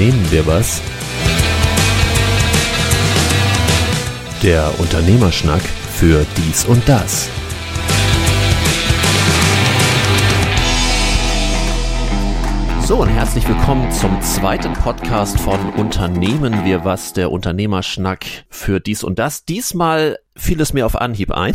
[0.00, 0.80] Unternehmen wir was?
[4.42, 7.28] Der Unternehmerschnack für dies und das.
[12.82, 19.04] So und herzlich willkommen zum zweiten Podcast von Unternehmen wir was, der Unternehmerschnack für dies
[19.04, 19.44] und das.
[19.44, 21.54] Diesmal fiel es mir auf Anhieb ein.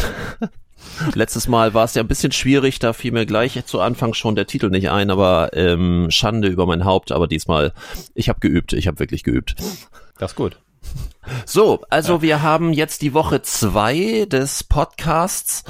[1.14, 4.36] Letztes Mal war es ja ein bisschen schwierig, da fiel mir gleich zu Anfang schon
[4.36, 7.74] der Titel nicht ein, aber ähm, Schande über mein Haupt, aber diesmal,
[8.14, 9.56] ich habe geübt, ich habe wirklich geübt.
[10.18, 10.58] Das ist gut.
[11.46, 12.22] So, also ja.
[12.22, 15.64] wir haben jetzt die Woche zwei des Podcasts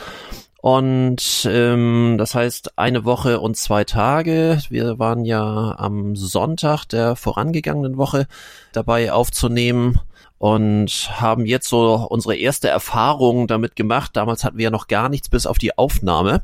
[0.61, 4.59] und ähm, das heißt eine Woche und zwei Tage.
[4.69, 8.27] Wir waren ja am Sonntag der vorangegangenen Woche
[8.73, 9.99] dabei aufzunehmen
[10.37, 14.11] und haben jetzt so unsere erste Erfahrung damit gemacht.
[14.13, 16.43] Damals hatten wir ja noch gar nichts bis auf die Aufnahme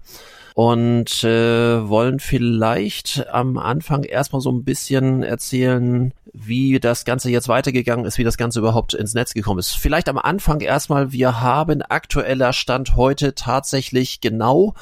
[0.54, 7.48] und äh, wollen vielleicht am Anfang erstmal so ein bisschen erzählen, wie das Ganze jetzt
[7.48, 9.72] weitergegangen ist, wie das Ganze überhaupt ins Netz gekommen ist.
[9.72, 14.74] Vielleicht am Anfang erstmal, wir haben aktueller Stand heute tatsächlich genau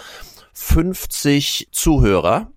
[0.54, 2.52] 50 Zuhörer.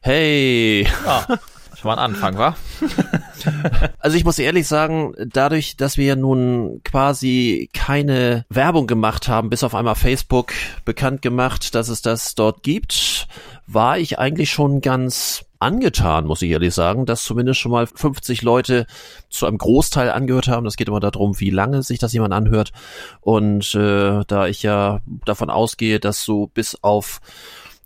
[0.00, 0.86] Hey!
[1.04, 1.26] Ja.
[1.86, 2.56] Mal ein Anfang, wa?
[3.98, 9.64] also ich muss ehrlich sagen, dadurch, dass wir nun quasi keine Werbung gemacht haben, bis
[9.64, 10.52] auf einmal Facebook
[10.84, 13.28] bekannt gemacht, dass es das dort gibt,
[13.66, 18.42] war ich eigentlich schon ganz angetan, muss ich ehrlich sagen, dass zumindest schon mal 50
[18.42, 18.86] Leute
[19.30, 20.64] zu einem Großteil angehört haben.
[20.64, 22.72] Das geht immer darum, wie lange sich das jemand anhört.
[23.20, 27.20] Und äh, da ich ja davon ausgehe, dass so bis auf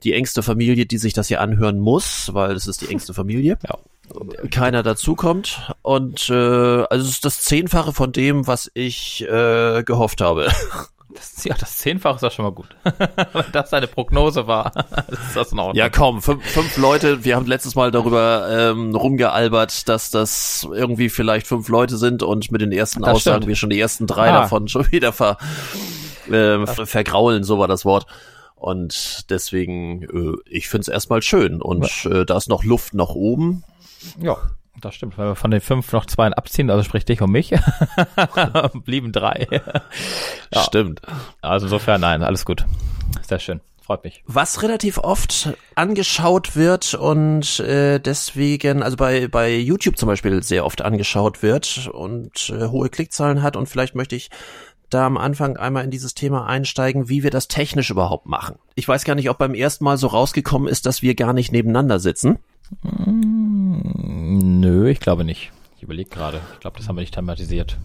[0.02, 3.58] die engste Familie, die sich das hier anhören muss, weil es ist die engste Familie.
[3.66, 3.78] Ja.
[4.50, 5.72] Keiner dazukommt.
[5.82, 10.48] Und äh, also es ist das Zehnfache von dem, was ich äh, gehofft habe.
[11.12, 12.68] Das, ja, das Zehnfache ist ja schon mal gut.
[12.84, 14.72] Wenn das eine Prognose war,
[15.08, 15.76] ist das in Ordnung.
[15.76, 21.08] Ja, komm, fünf, fünf Leute, wir haben letztes Mal darüber ähm, rumgealbert, dass das irgendwie
[21.08, 23.48] vielleicht fünf Leute sind und mit den ersten das Aussagen stimmt.
[23.48, 24.42] wir schon die ersten drei ah.
[24.42, 25.38] davon schon wieder ver,
[26.30, 28.06] äh, vergraulen, so war das Wort.
[28.54, 31.62] Und deswegen, äh, ich finde es erstmal schön.
[31.62, 33.64] Und äh, da ist noch Luft nach oben.
[34.20, 34.36] Ja,
[34.80, 35.18] das stimmt.
[35.18, 37.52] Wenn wir von den fünf noch zwei abziehen, also sprich dich und mich,
[38.84, 39.46] blieben drei.
[40.54, 40.62] ja.
[40.62, 41.02] Stimmt.
[41.42, 42.64] Also insofern, nein, alles gut.
[43.26, 43.60] Sehr schön.
[43.82, 44.22] Freut mich.
[44.26, 50.64] Was relativ oft angeschaut wird und äh, deswegen, also bei, bei YouTube zum Beispiel sehr
[50.64, 54.30] oft angeschaut wird und äh, hohe Klickzahlen hat und vielleicht möchte ich
[54.90, 58.58] da am Anfang einmal in dieses Thema einsteigen, wie wir das technisch überhaupt machen.
[58.74, 61.52] Ich weiß gar nicht, ob beim ersten Mal so rausgekommen ist, dass wir gar nicht
[61.52, 62.38] nebeneinander sitzen.
[62.82, 65.52] Mm, nö, ich glaube nicht.
[65.76, 66.40] Ich überlege gerade.
[66.54, 67.78] Ich glaube, das haben wir nicht thematisiert.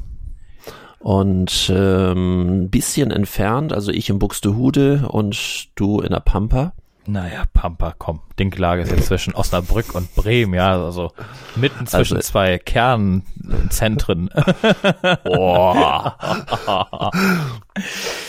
[0.99, 6.73] Und ähm, ein bisschen entfernt, also ich in Buxtehude und du in der Pampa.
[7.07, 8.21] Naja, Pampa, komm.
[8.39, 11.11] Dinklage ist jetzt zwischen Osnabrück und Bremen, ja, also
[11.55, 14.29] mitten zwischen also, zwei Kernzentren.
[15.23, 16.17] Boah.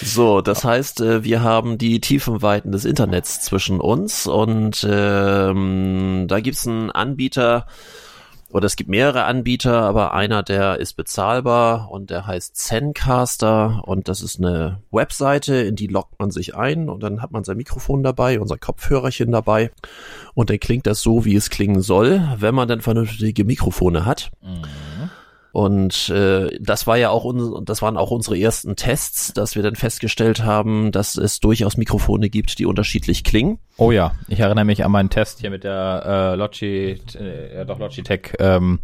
[0.03, 6.41] so, das heißt, äh, wir haben die Tiefenweiten des Internets zwischen uns und ähm, da
[6.41, 7.67] gibt's einen Anbieter,
[8.51, 14.09] oder es gibt mehrere Anbieter, aber einer, der ist bezahlbar und der heißt Zencaster und
[14.09, 17.57] das ist eine Webseite, in die loggt man sich ein und dann hat man sein
[17.57, 19.71] Mikrofon dabei, unser Kopfhörerchen dabei
[20.35, 24.31] und dann klingt das so, wie es klingen soll, wenn man dann vernünftige Mikrofone hat.
[24.43, 24.96] Mhm.
[25.57, 29.63] Und äh, das war ja auch un das waren auch unsere ersten Tests, dass wir
[29.63, 33.59] dann festgestellt haben, dass es durchaus Mikrofone gibt, die unterschiedlich klingen.
[33.79, 37.65] Oh ja, ich erinnere mich an meinen Test hier mit der äh, Logi, äh, ja
[37.65, 38.81] doch Logitech ähm,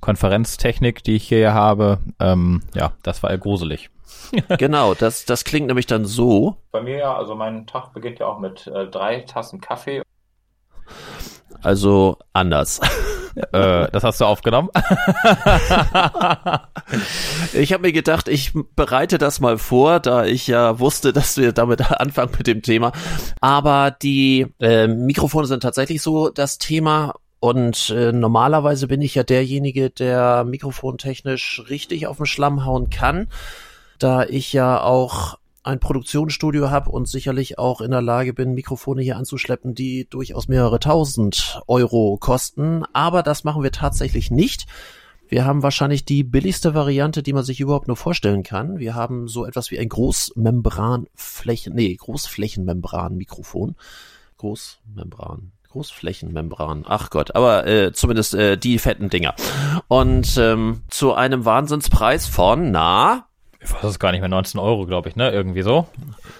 [0.00, 1.98] Konferenztechnik, die ich hier habe.
[2.18, 3.90] Ähm, ja, das war eher gruselig.
[4.58, 6.56] genau, das, das klingt nämlich dann so.
[6.72, 10.02] Bei mir ja, also mein Tag beginnt ja auch mit äh, drei Tassen Kaffee.
[11.62, 12.80] Also anders.
[13.36, 14.70] äh, das hast du aufgenommen?
[17.52, 21.52] ich habe mir gedacht, ich bereite das mal vor, da ich ja wusste, dass wir
[21.52, 22.92] damit anfangen mit dem Thema.
[23.40, 27.14] Aber die äh, Mikrofone sind tatsächlich so das Thema.
[27.38, 33.28] Und äh, normalerweise bin ich ja derjenige, der mikrofontechnisch richtig auf den Schlamm hauen kann,
[33.98, 39.02] da ich ja auch ein Produktionsstudio habe und sicherlich auch in der Lage bin, Mikrofone
[39.02, 42.84] hier anzuschleppen, die durchaus mehrere tausend Euro kosten.
[42.92, 44.66] Aber das machen wir tatsächlich nicht.
[45.28, 48.78] Wir haben wahrscheinlich die billigste Variante, die man sich überhaupt nur vorstellen kann.
[48.78, 53.74] Wir haben so etwas wie ein Großmembranflächen, nee, Großflächenmembran-Mikrofon.
[54.38, 55.50] Großmembran.
[55.70, 56.84] Großflächenmembran.
[56.86, 59.34] Ach Gott, aber äh, zumindest äh, die fetten Dinger.
[59.88, 63.25] Und ähm, zu einem Wahnsinnspreis von, na,
[63.66, 65.30] ich weiß es gar nicht mehr, 19 Euro, glaube ich, ne?
[65.30, 65.86] Irgendwie so.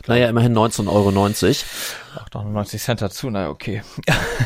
[0.06, 1.08] Naja, immerhin 19,90 Euro.
[2.24, 3.82] 98 Cent dazu, naja, okay.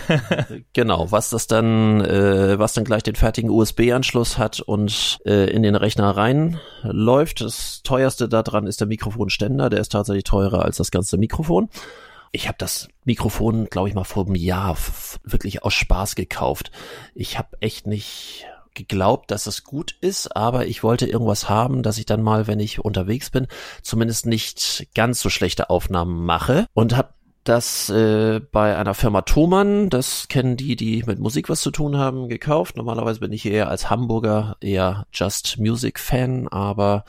[0.73, 5.63] genau, was das dann, äh, was dann gleich den fertigen USB-Anschluss hat und äh, in
[5.63, 7.41] den Rechner reinläuft.
[7.41, 11.69] Das teuerste daran ist der Mikrofonständer, der ist tatsächlich teurer als das ganze Mikrofon.
[12.33, 14.77] Ich habe das Mikrofon, glaube ich, mal vor einem Jahr
[15.25, 16.71] wirklich aus Spaß gekauft.
[17.15, 21.99] Ich habe echt nicht geglaubt, dass es gut ist, aber ich wollte irgendwas haben, dass
[21.99, 23.47] ich dann mal, wenn ich unterwegs bin,
[23.83, 27.11] zumindest nicht ganz so schlechte Aufnahmen mache und habe
[27.45, 31.97] das äh, bei einer Firma Thomann, das kennen die, die mit Musik was zu tun
[31.97, 32.77] haben, gekauft.
[32.77, 37.05] Normalerweise bin ich eher als Hamburger eher Just Music Fan, aber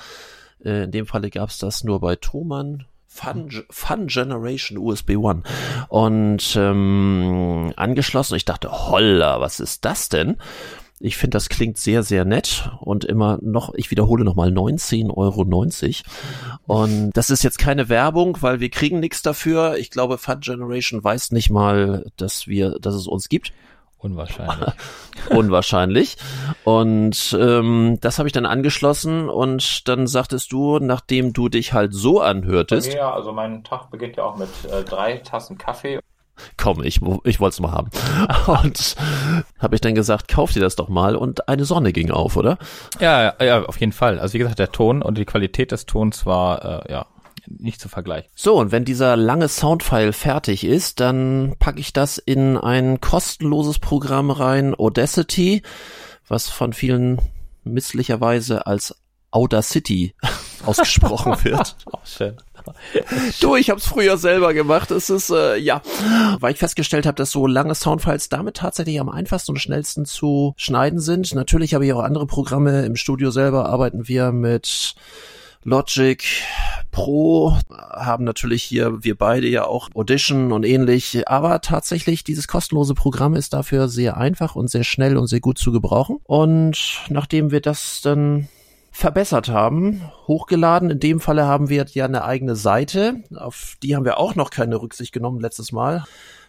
[0.63, 2.85] äh, in dem Falle gab es das nur bei Thomann.
[3.13, 5.43] Fun, Fun Generation USB One
[5.89, 8.35] und ähm, angeschlossen.
[8.35, 10.37] Ich dachte, holla, was ist das denn?
[11.03, 15.45] Ich finde, das klingt sehr, sehr nett und immer noch, ich wiederhole nochmal, 19,90 Euro.
[16.68, 19.77] Und das ist jetzt keine Werbung, weil wir kriegen nichts dafür.
[19.77, 23.51] Ich glaube, Fun Generation weiß nicht mal, dass wir, dass es uns gibt.
[23.98, 24.74] Unwahrscheinlich.
[25.30, 26.18] Unwahrscheinlich.
[26.63, 31.94] Und ähm, das habe ich dann angeschlossen und dann sagtest du, nachdem du dich halt
[31.94, 32.94] so anhörtest.
[32.94, 36.00] Ja, also mein Tag beginnt ja auch mit äh, drei Tassen Kaffee
[36.57, 37.89] komm, ich, ich wollte es mal haben.
[38.63, 38.95] Und
[39.60, 42.57] habe ich dann gesagt, kauf dir das doch mal und eine Sonne ging auf, oder?
[43.00, 44.19] Ja, ja, auf jeden Fall.
[44.19, 47.06] Also wie gesagt, der Ton und die Qualität des Tons war, äh, ja,
[47.48, 48.30] nicht zu vergleichen.
[48.36, 53.80] So, und wenn dieser lange Soundfile fertig ist, dann packe ich das in ein kostenloses
[53.80, 55.63] Programm rein, Audacity,
[56.28, 57.19] was von vielen
[57.63, 58.95] misslicherweise als
[59.31, 60.13] Audacity
[60.66, 61.75] ausgesprochen wird.
[61.92, 62.38] Auch schön.
[63.39, 64.91] Du, ich habe es früher selber gemacht.
[64.91, 65.81] Es ist äh, ja,
[66.39, 70.53] weil ich festgestellt habe, dass so lange Soundfiles damit tatsächlich am einfachsten und schnellsten zu
[70.57, 71.33] schneiden sind.
[71.33, 73.67] Natürlich habe ich auch andere Programme im Studio selber.
[73.69, 74.95] Arbeiten wir mit
[75.63, 76.23] Logic
[76.89, 82.95] Pro, haben natürlich hier wir beide ja auch Audition und ähnlich, aber tatsächlich dieses kostenlose
[82.95, 86.17] Programm ist dafür sehr einfach und sehr schnell und sehr gut zu gebrauchen.
[86.23, 88.47] Und nachdem wir das dann
[88.91, 90.89] verbessert haben, hochgeladen.
[90.89, 94.49] In dem Falle haben wir ja eine eigene Seite, auf die haben wir auch noch
[94.49, 96.03] keine Rücksicht genommen letztes Mal.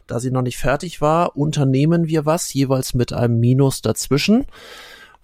[0.08, 4.46] Da sie noch nicht fertig war, unternehmen wir was, jeweils mit einem Minus dazwischen,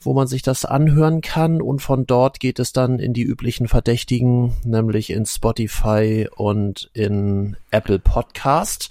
[0.00, 3.66] wo man sich das anhören kann und von dort geht es dann in die üblichen
[3.66, 8.90] Verdächtigen, nämlich in Spotify und in Apple Podcast.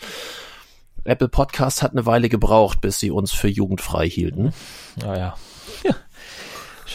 [1.06, 4.54] Apple Podcast hat eine Weile gebraucht, bis sie uns für jugendfrei hielten.
[4.98, 5.36] Naja.
[5.84, 5.96] Ja.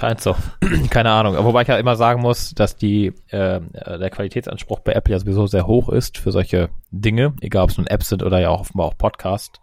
[0.03, 0.35] Scheint so.
[0.91, 1.37] Keine Ahnung.
[1.45, 5.47] Wobei ich ja immer sagen muss, dass die äh, der Qualitätsanspruch bei Apple ja sowieso
[5.47, 8.63] sehr hoch ist für solche Dinge, egal ob es nun Apps sind oder ja auch
[8.63, 9.61] offenbar auch Podcast.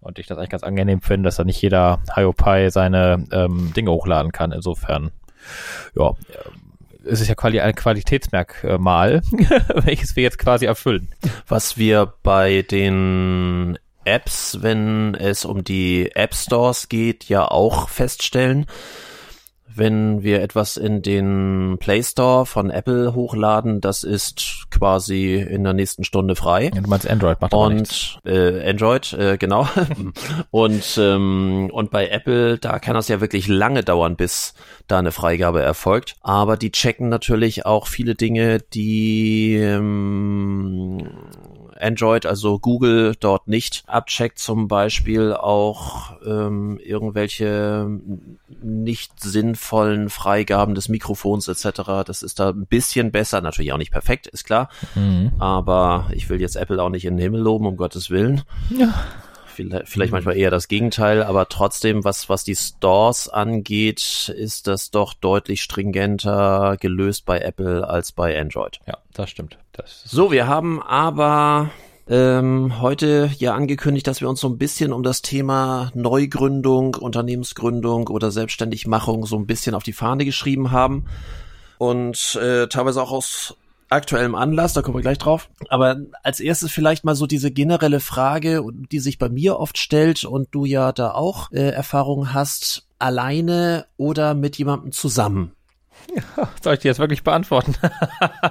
[0.00, 3.92] Und ich das eigentlich ganz angenehm finde, dass da nicht jeder HioPi seine ähm, Dinge
[3.92, 4.50] hochladen kann.
[4.50, 5.12] Insofern,
[5.94, 6.14] ja,
[7.04, 9.22] es ist ja quali ein Qualitätsmerkmal,
[9.84, 11.10] welches wir jetzt quasi erfüllen.
[11.46, 18.66] Was wir bei den Apps, wenn es um die App Stores geht, ja auch feststellen,
[19.74, 25.72] wenn wir etwas in den Play Store von Apple hochladen, das ist quasi in der
[25.72, 26.70] nächsten Stunde frei.
[26.74, 29.68] Ja, du meinst Android, macht Und äh, Android, äh, genau.
[30.50, 34.54] und ähm, und bei Apple, da kann das ja wirklich lange dauern, bis
[34.86, 36.16] da eine Freigabe erfolgt.
[36.20, 41.08] Aber die checken natürlich auch viele Dinge, die ähm,
[41.80, 47.88] Android, also Google dort nicht abcheckt, zum Beispiel auch ähm, irgendwelche
[48.62, 52.04] nicht sinnvollen Freigaben des Mikrofons etc.
[52.06, 54.68] Das ist da ein bisschen besser, natürlich auch nicht perfekt, ist klar.
[54.94, 55.32] Mhm.
[55.38, 58.42] Aber ich will jetzt Apple auch nicht in den Himmel loben, um Gottes Willen.
[58.70, 58.94] Ja
[59.50, 65.14] vielleicht, manchmal eher das Gegenteil, aber trotzdem, was, was die Stores angeht, ist das doch
[65.14, 68.80] deutlich stringenter gelöst bei Apple als bei Android.
[68.86, 69.58] Ja, das stimmt.
[69.72, 71.70] Das so, wir haben aber
[72.08, 78.08] ähm, heute ja angekündigt, dass wir uns so ein bisschen um das Thema Neugründung, Unternehmensgründung
[78.08, 81.06] oder Selbstständigmachung so ein bisschen auf die Fahne geschrieben haben.
[81.78, 83.56] Und äh, teilweise auch aus
[83.90, 85.50] aktuellem Anlass, da kommen wir gleich drauf.
[85.68, 90.24] Aber als erstes vielleicht mal so diese generelle Frage, die sich bei mir oft stellt
[90.24, 95.52] und du ja da auch äh, Erfahrungen hast, alleine oder mit jemandem zusammen?
[96.14, 97.74] Ja, soll ich dir jetzt wirklich beantworten?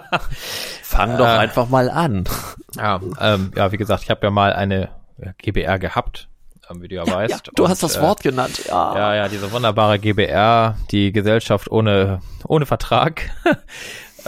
[0.84, 2.26] Fang doch äh, einfach mal an.
[2.76, 4.90] Ja, ähm, ja, wie gesagt, ich habe ja mal eine
[5.40, 6.30] GBR gehabt,
[6.70, 7.48] ähm, wie du ja, ja weißt.
[7.48, 8.96] Ja, du und, hast das Wort äh, genannt, ja.
[8.96, 13.32] Ja, ja, diese wunderbare GBR, die Gesellschaft ohne, ohne Vertrag,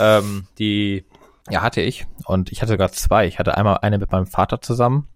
[0.01, 1.05] ähm, die
[1.49, 2.07] ja, hatte ich.
[2.25, 3.27] Und ich hatte sogar zwei.
[3.27, 5.07] Ich hatte einmal eine mit meinem Vater zusammen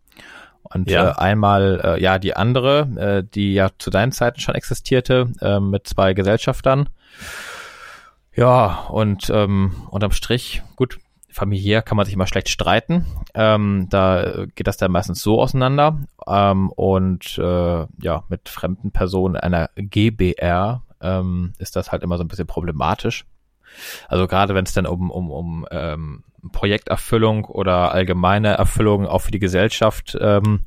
[0.73, 1.11] und ja.
[1.11, 5.59] äh, einmal, äh, ja, die andere, äh, die ja zu deinen Zeiten schon existierte, äh,
[5.59, 6.89] mit zwei Gesellschaftern.
[8.35, 10.99] Ja, und ähm, unterm Strich, gut,
[11.29, 13.05] familiär kann man sich immer schlecht streiten.
[13.33, 15.99] Ähm, da geht das dann meistens so auseinander.
[16.27, 22.23] Ähm, und äh, ja, mit fremden Personen einer GBR ähm, ist das halt immer so
[22.23, 23.25] ein bisschen problematisch.
[24.07, 29.31] Also gerade wenn es dann um, um, um ähm, Projekterfüllung oder allgemeine Erfüllung auch für
[29.31, 30.61] die Gesellschaft ähm,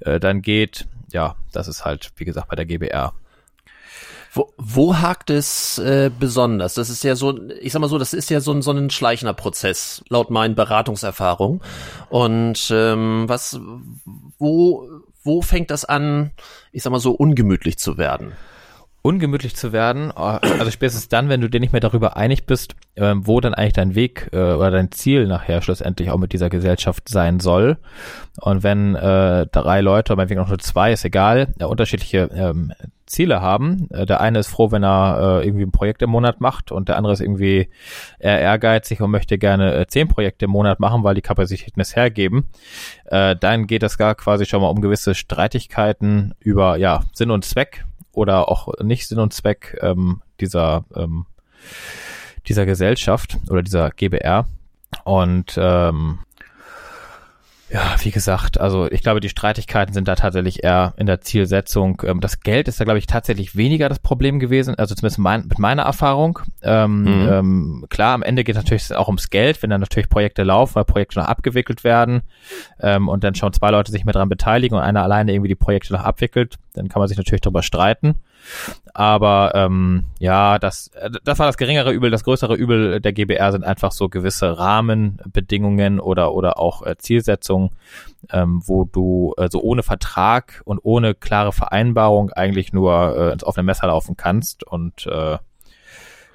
[0.00, 3.12] äh, dann geht, ja, das ist halt, wie gesagt, bei der GBR
[4.32, 6.74] wo, wo hakt es äh, besonders?
[6.74, 8.90] Das ist ja so, ich sag mal so, das ist ja so, ein so ein
[8.90, 11.60] schleichender Prozess, laut meinen Beratungserfahrungen.
[12.08, 13.58] Und ähm, was,
[14.38, 14.88] wo,
[15.24, 16.30] wo fängt das an,
[16.72, 18.32] ich sag mal so, ungemütlich zu werden?
[19.02, 22.74] Ungemütlich zu werden, äh, also spätestens dann, wenn du dir nicht mehr darüber einig bist,
[22.94, 26.50] äh, wo dann eigentlich dein Weg äh, oder dein Ziel nachher schlussendlich auch mit dieser
[26.50, 27.78] Gesellschaft sein soll.
[28.40, 32.72] Und wenn äh, drei Leute, meinetwegen auch nur zwei, ist egal, äh, unterschiedliche ähm,
[33.06, 33.88] Ziele haben.
[33.90, 36.88] Äh, der eine ist froh, wenn er äh, irgendwie ein Projekt im Monat macht und
[36.88, 37.68] der andere ist irgendwie
[38.18, 41.96] eher ehrgeizig und möchte gerne äh, zehn Projekte im Monat machen, weil die Kapazitäten es
[41.96, 42.48] hergeben.
[43.06, 47.44] Äh, dann geht es gar quasi schon mal um gewisse Streitigkeiten über ja Sinn und
[47.44, 47.84] Zweck
[48.18, 51.26] oder auch nicht Sinn und Zweck ähm, dieser, ähm,
[52.48, 54.46] dieser Gesellschaft oder dieser GBR.
[55.04, 56.18] Und ähm,
[57.70, 62.02] ja, wie gesagt, also ich glaube, die Streitigkeiten sind da tatsächlich eher in der Zielsetzung.
[62.04, 65.46] Ähm, das Geld ist da, glaube ich, tatsächlich weniger das Problem gewesen, also zumindest mein,
[65.46, 66.38] mit meiner Erfahrung.
[66.62, 67.28] Ähm, mhm.
[67.30, 70.76] ähm, klar, am Ende geht es natürlich auch ums Geld, wenn dann natürlich Projekte laufen,
[70.76, 72.22] weil Projekte noch abgewickelt werden
[72.80, 75.54] ähm, und dann schon zwei Leute sich mit dran beteiligen und einer alleine irgendwie die
[75.54, 78.16] Projekte noch abwickelt, dann kann man sich natürlich darüber streiten.
[78.94, 82.10] Aber ähm, ja, das, äh, das war das geringere Übel.
[82.10, 87.70] Das größere Übel der GBR sind einfach so gewisse Rahmenbedingungen oder, oder auch äh, Zielsetzungen,
[88.30, 93.44] ähm, wo du äh, so ohne Vertrag und ohne klare Vereinbarung eigentlich nur äh, ins
[93.44, 94.64] offene Messer laufen kannst.
[94.64, 95.38] Und äh,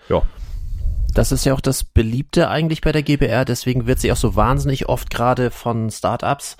[0.10, 0.22] ja.
[1.14, 4.36] Das ist ja auch das Beliebte eigentlich bei der GBR, deswegen wird sie auch so
[4.36, 6.58] wahnsinnig oft gerade von Startups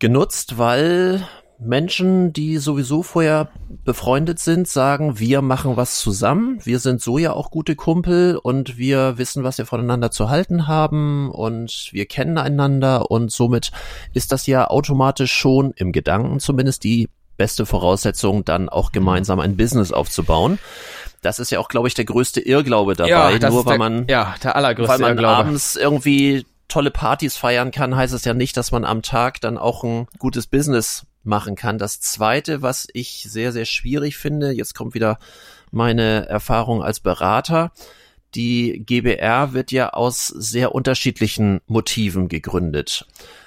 [0.00, 1.22] genutzt, weil
[1.60, 3.48] Menschen, die sowieso vorher
[3.84, 8.78] befreundet sind, sagen, wir machen was zusammen, wir sind so ja auch gute Kumpel und
[8.78, 13.72] wir wissen, was wir voneinander zu halten haben und wir kennen einander und somit
[14.14, 19.56] ist das ja automatisch schon im Gedanken zumindest die beste Voraussetzung, dann auch gemeinsam ein
[19.56, 20.58] Business aufzubauen.
[21.22, 24.06] Das ist ja auch, glaube ich, der größte Irrglaube dabei, ja, nur weil der, man,
[24.08, 25.36] ja, der allergrößte weil man Irrglaube.
[25.36, 29.56] abends irgendwie tolle Partys feiern kann, heißt es ja nicht, dass man am Tag dann
[29.56, 31.78] auch ein gutes Business machen kann.
[31.78, 35.18] Das zweite, was ich sehr, sehr schwierig finde, jetzt kommt wieder
[35.70, 37.70] meine Erfahrung als Berater.
[38.34, 43.06] Die GBR wird ja aus sehr unterschiedlichen Motiven gegründet.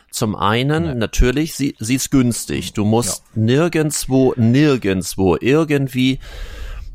[0.09, 0.95] Zum einen, ja.
[0.95, 2.73] natürlich, sie, sie ist günstig.
[2.73, 3.41] Du musst ja.
[3.41, 6.19] nirgendswo, nirgendswo irgendwie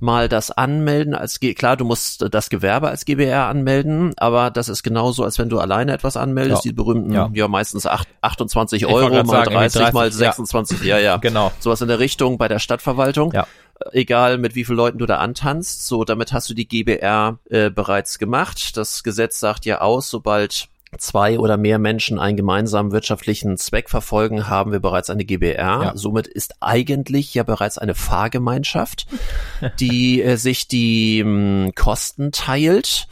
[0.01, 4.83] mal das anmelden als klar, du musst das Gewerbe als GBR anmelden, aber das ist
[4.83, 6.71] genauso, als wenn du alleine etwas anmeldest, ja.
[6.71, 10.99] die berühmten, ja, ja meistens 8, 28 Euro mal sagen, 30, 30, mal 26, ja.
[10.99, 11.17] ja, ja.
[11.27, 11.51] Genau.
[11.59, 13.33] Sowas in der Richtung bei der Stadtverwaltung.
[13.33, 13.47] Ja
[13.93, 15.87] egal mit wie vielen Leuten du da antanzt.
[15.87, 18.77] So, damit hast du die GBR äh, bereits gemacht.
[18.77, 24.49] Das Gesetz sagt ja aus, sobald zwei oder mehr Menschen einen gemeinsamen wirtschaftlichen Zweck verfolgen,
[24.49, 25.57] haben wir bereits eine GBR.
[25.57, 25.93] Ja.
[25.95, 29.07] Somit ist eigentlich ja bereits eine Fahrgemeinschaft,
[29.81, 33.09] die äh, sich die mh, hm, Kosten teilt.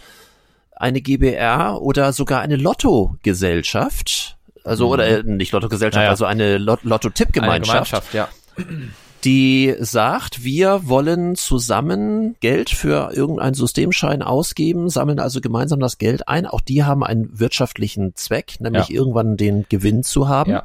[0.77, 4.37] Eine GBR oder sogar eine Lottogesellschaft.
[4.65, 4.93] Also, mhm.
[4.93, 6.11] oder äh, nicht Lottogesellschaft, naja.
[6.11, 8.13] also eine Lotto-Tipp-Gemeinschaft.
[8.13, 8.29] Ja
[9.25, 16.29] die sagt, wir wollen zusammen Geld für irgendeinen Systemschein ausgeben, sammeln also gemeinsam das Geld
[16.29, 16.47] ein.
[16.47, 18.97] Auch die haben einen wirtschaftlichen Zweck, nämlich ja.
[18.97, 20.51] irgendwann den Gewinn zu haben.
[20.51, 20.65] Ja.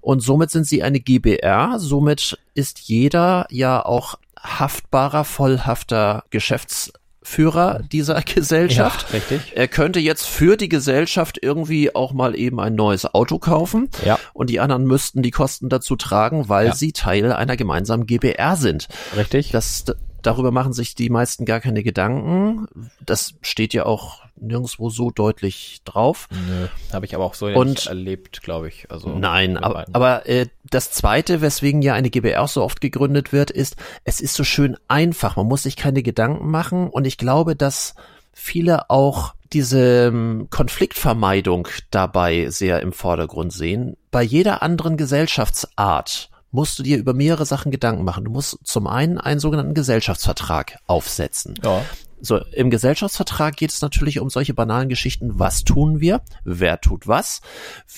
[0.00, 1.78] Und somit sind sie eine GBR.
[1.78, 6.92] Somit ist jeder ja auch haftbarer, vollhafter Geschäfts
[7.24, 9.06] Führer dieser Gesellschaft.
[9.08, 9.52] Ja, richtig.
[9.56, 13.88] Er könnte jetzt für die Gesellschaft irgendwie auch mal eben ein neues Auto kaufen.
[14.04, 14.18] Ja.
[14.34, 16.74] Und die anderen müssten die Kosten dazu tragen, weil ja.
[16.74, 18.88] sie Teil einer gemeinsamen GBR sind.
[19.16, 19.50] Richtig.
[19.50, 19.84] Das,
[20.26, 22.66] darüber machen sich die meisten gar keine Gedanken.
[23.04, 26.28] Das steht ja auch nirgendwo so deutlich drauf.
[26.30, 28.90] Nö, habe ich aber auch so und, nicht erlebt, glaube ich.
[28.90, 33.50] Also nein, aber, aber äh, das Zweite, weswegen ja eine GBR so oft gegründet wird,
[33.50, 35.36] ist, es ist so schön einfach.
[35.36, 37.94] Man muss sich keine Gedanken machen und ich glaube, dass
[38.32, 43.96] viele auch diese ähm, Konfliktvermeidung dabei sehr im Vordergrund sehen.
[44.10, 48.24] Bei jeder anderen Gesellschaftsart musst du dir über mehrere Sachen Gedanken machen.
[48.24, 51.56] Du musst zum einen einen sogenannten Gesellschaftsvertrag aufsetzen.
[51.64, 51.82] Ja.
[52.20, 55.38] So, im Gesellschaftsvertrag geht es natürlich um solche banalen Geschichten.
[55.40, 56.22] Was tun wir?
[56.44, 57.42] Wer tut was?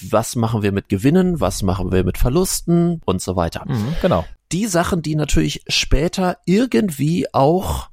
[0.09, 1.39] Was machen wir mit Gewinnen?
[1.39, 3.03] Was machen wir mit Verlusten?
[3.05, 3.65] Und so weiter.
[3.67, 4.25] Mhm, genau.
[4.53, 7.91] Die Sachen, die natürlich später irgendwie auch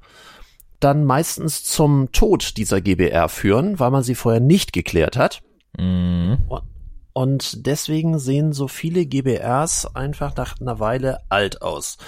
[0.80, 5.42] dann meistens zum Tod dieser GBR führen, weil man sie vorher nicht geklärt hat.
[5.78, 6.38] Mhm.
[6.48, 6.62] Und
[7.16, 11.98] deswegen sehen so viele GBRs einfach nach einer Weile alt aus.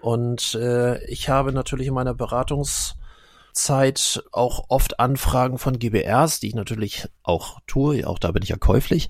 [0.00, 6.54] Und äh, ich habe natürlich in meiner Beratungszeit auch oft Anfragen von GBRs, die ich
[6.54, 9.08] natürlich auch tue, auch da bin ich ja käuflich.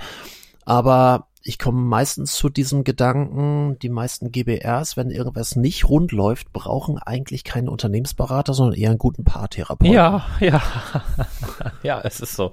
[0.64, 6.52] Aber ich komme meistens zu diesem Gedanken, die meisten GBRs, wenn irgendwas nicht rund läuft,
[6.52, 9.94] brauchen eigentlich keinen Unternehmensberater, sondern eher einen guten Paartherapeuten.
[9.94, 10.62] Ja, ja.
[11.82, 12.52] ja, es ist so.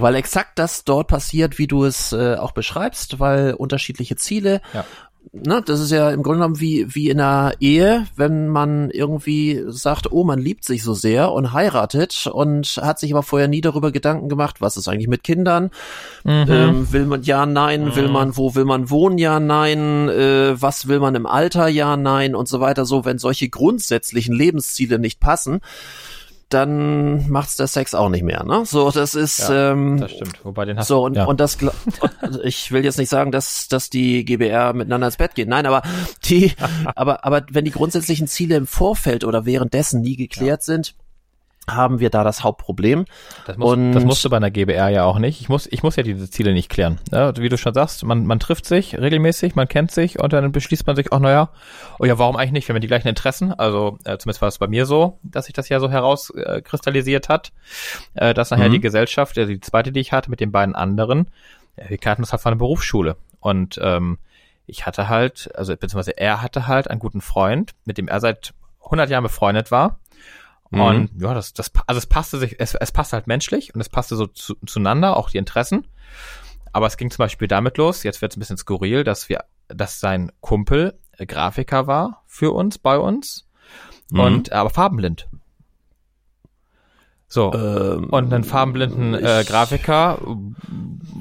[0.00, 4.84] Weil exakt das dort passiert, wie du es äh, auch beschreibst, weil unterschiedliche Ziele, Ja.
[5.32, 9.62] ne, das ist ja im Grunde genommen wie, wie in einer Ehe, wenn man irgendwie
[9.66, 13.60] sagt, oh, man liebt sich so sehr und heiratet und hat sich aber vorher nie
[13.60, 15.70] darüber Gedanken gemacht, was ist eigentlich mit Kindern?
[16.24, 16.46] Mhm.
[16.48, 20.88] Ähm, will man ja, nein, will man, wo will man wohnen, ja, nein, äh, was
[20.88, 22.84] will man im Alter, ja, nein und so weiter.
[22.84, 25.60] So, wenn solche grundsätzlichen Lebensziele nicht passen,
[26.50, 28.64] dann macht's der Sex auch nicht mehr, ne?
[28.66, 30.44] So, das ist, Ja, ähm, das stimmt.
[30.44, 31.24] Wobei den hast so, und, ja.
[31.24, 31.56] und das,
[32.22, 35.48] und ich will jetzt nicht sagen, dass, dass die GBR miteinander ins Bett gehen.
[35.48, 35.82] Nein, aber
[36.24, 36.52] die,
[36.94, 40.94] aber, aber wenn die grundsätzlichen Ziele im Vorfeld oder währenddessen nie geklärt sind,
[41.68, 43.04] haben wir da das Hauptproblem.
[43.46, 45.40] Das, muss, Und- das musst du bei einer GBR ja auch nicht.
[45.40, 46.98] Ich muss, ich muss ja diese Ziele nicht klären.
[47.12, 50.50] Ja, wie du schon sagst, man, man trifft sich regelmäßig, man kennt sich und dann
[50.52, 51.50] beschließt man sich auch, naja,
[52.00, 54.58] oh ja, warum eigentlich nicht, wenn wir die gleichen Interessen, also äh, zumindest war es
[54.58, 57.52] bei mir so, dass sich das ja so herauskristallisiert äh, hat,
[58.14, 58.72] äh, dass nachher Mhm.
[58.72, 61.30] die Gesellschaft, also die zweite, die ich hatte mit den beiden anderen,
[61.76, 64.18] äh, wir kannten uns halt von der Berufsschule und ähm,
[64.66, 68.54] ich hatte halt, also beziehungsweise er hatte halt einen guten Freund, mit dem er seit
[68.84, 69.99] 100 Jahren befreundet war
[70.70, 70.80] Mhm.
[70.80, 73.88] und ja, das, das, also es passte sich, es, es passte halt menschlich und es
[73.88, 75.86] passte so zu, zueinander, auch die Interessen.
[76.72, 79.44] Aber es ging zum Beispiel damit los, jetzt wird es ein bisschen skurril, dass wir,
[79.68, 83.46] dass sein Kumpel äh, Grafiker war für uns, bei uns,
[84.12, 84.20] Mhm.
[84.20, 85.28] und aber farbenblind.
[87.32, 87.52] So.
[87.54, 90.18] Ähm, und einen farbenblinden äh, Grafiker,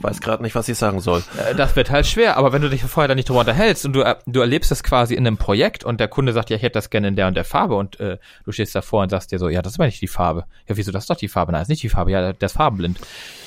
[0.01, 1.21] weiß gerade nicht, was ich sagen soll.
[1.37, 3.93] äh, das wird halt schwer, aber wenn du dich vorher dann nicht drüber unterhältst und
[3.93, 6.63] du, äh, du erlebst das quasi in einem Projekt und der Kunde sagt, ja, ich
[6.63, 9.31] hätte das gerne in der und der Farbe und äh, du stehst davor und sagst
[9.31, 10.45] dir so, ja, das ist aber nicht die Farbe.
[10.67, 11.51] Ja, wieso, das ist doch die Farbe?
[11.51, 12.09] Nein, das ist nicht die Farbe.
[12.11, 12.99] Ja, der ist farbenblind.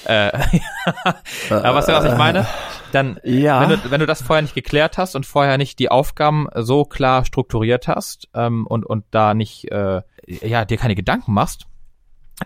[0.05, 0.31] Äh,
[1.51, 2.47] aber weißt du, was ich meine?
[2.93, 3.61] Dann, Ja.
[3.69, 6.85] wenn, du, wenn du das vorher nicht geklärt hast und vorher nicht die Aufgaben so
[6.85, 11.67] klar strukturiert hast ähm, und, und da nicht, äh, ja, dir keine Gedanken machst,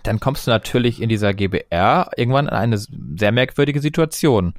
[0.02, 4.54] dann kommst du natürlich in dieser GBR irgendwann in eine sehr merkwürdige Situation.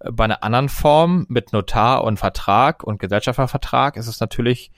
[0.00, 4.70] Bei einer anderen Form mit Notar und Vertrag und Gesellschaftervertrag ist es natürlich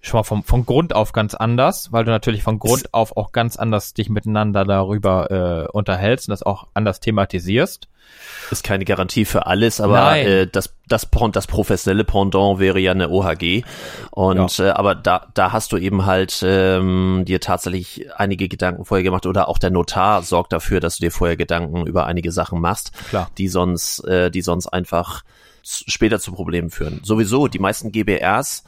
[0.00, 3.32] schon mal vom, von Grund auf ganz anders, weil du natürlich von Grund auf auch
[3.32, 7.88] ganz anders dich miteinander darüber äh, unterhältst und das auch anders thematisierst.
[8.50, 10.26] Ist keine Garantie für alles, aber Nein.
[10.26, 13.64] äh, das, das, das professionelle Pendant wäre ja eine OHG.
[14.10, 19.04] Und äh, aber da, da hast du eben halt ähm, dir tatsächlich einige Gedanken vorher
[19.04, 22.60] gemacht oder auch der Notar sorgt dafür, dass du dir vorher Gedanken über einige Sachen
[22.60, 23.30] machst, Klar.
[23.36, 25.24] die sonst, äh, die sonst einfach
[25.62, 27.00] später zu Problemen führen.
[27.02, 28.64] Sowieso, die meisten GBRs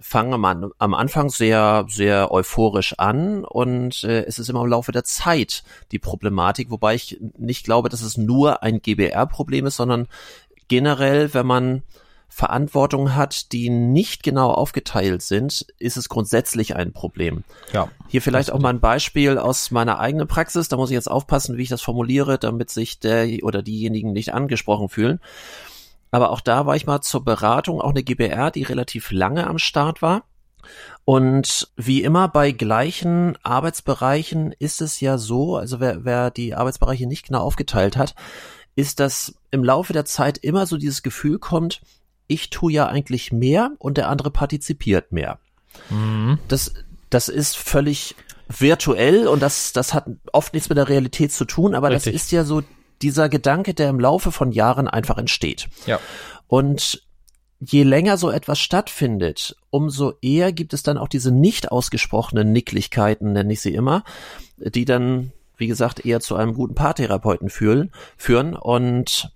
[0.00, 4.92] fangen am, am Anfang sehr, sehr euphorisch an und äh, es ist immer im Laufe
[4.92, 10.06] der Zeit die Problematik, wobei ich nicht glaube, dass es nur ein GBR-Problem ist, sondern
[10.68, 11.82] generell, wenn man
[12.28, 17.42] Verantwortung hat, die nicht genau aufgeteilt sind, ist es grundsätzlich ein Problem.
[17.72, 17.88] Ja.
[18.06, 20.68] Hier vielleicht auch mal ein Beispiel aus meiner eigenen Praxis.
[20.68, 24.34] Da muss ich jetzt aufpassen, wie ich das formuliere, damit sich der oder diejenigen nicht
[24.34, 25.20] angesprochen fühlen.
[26.10, 29.58] Aber auch da war ich mal zur Beratung, auch eine GBR, die relativ lange am
[29.58, 30.24] Start war.
[31.04, 37.06] Und wie immer bei gleichen Arbeitsbereichen ist es ja so, also wer, wer die Arbeitsbereiche
[37.06, 38.14] nicht genau aufgeteilt hat,
[38.74, 41.80] ist, dass im Laufe der Zeit immer so dieses Gefühl kommt,
[42.26, 45.38] ich tue ja eigentlich mehr und der andere partizipiert mehr.
[45.90, 46.38] Mhm.
[46.48, 46.74] Das,
[47.10, 48.14] das ist völlig
[48.48, 52.12] virtuell und das, das hat oft nichts mit der Realität zu tun, aber Richtig.
[52.12, 52.62] das ist ja so
[53.02, 55.68] dieser Gedanke, der im Laufe von Jahren einfach entsteht.
[55.86, 56.00] Ja.
[56.46, 57.02] Und
[57.60, 63.32] je länger so etwas stattfindet, umso eher gibt es dann auch diese nicht ausgesprochenen Nicklichkeiten,
[63.32, 64.04] nenne ich sie immer,
[64.56, 68.54] die dann, wie gesagt, eher zu einem guten Paartherapeuten führen, führen.
[68.54, 69.32] Und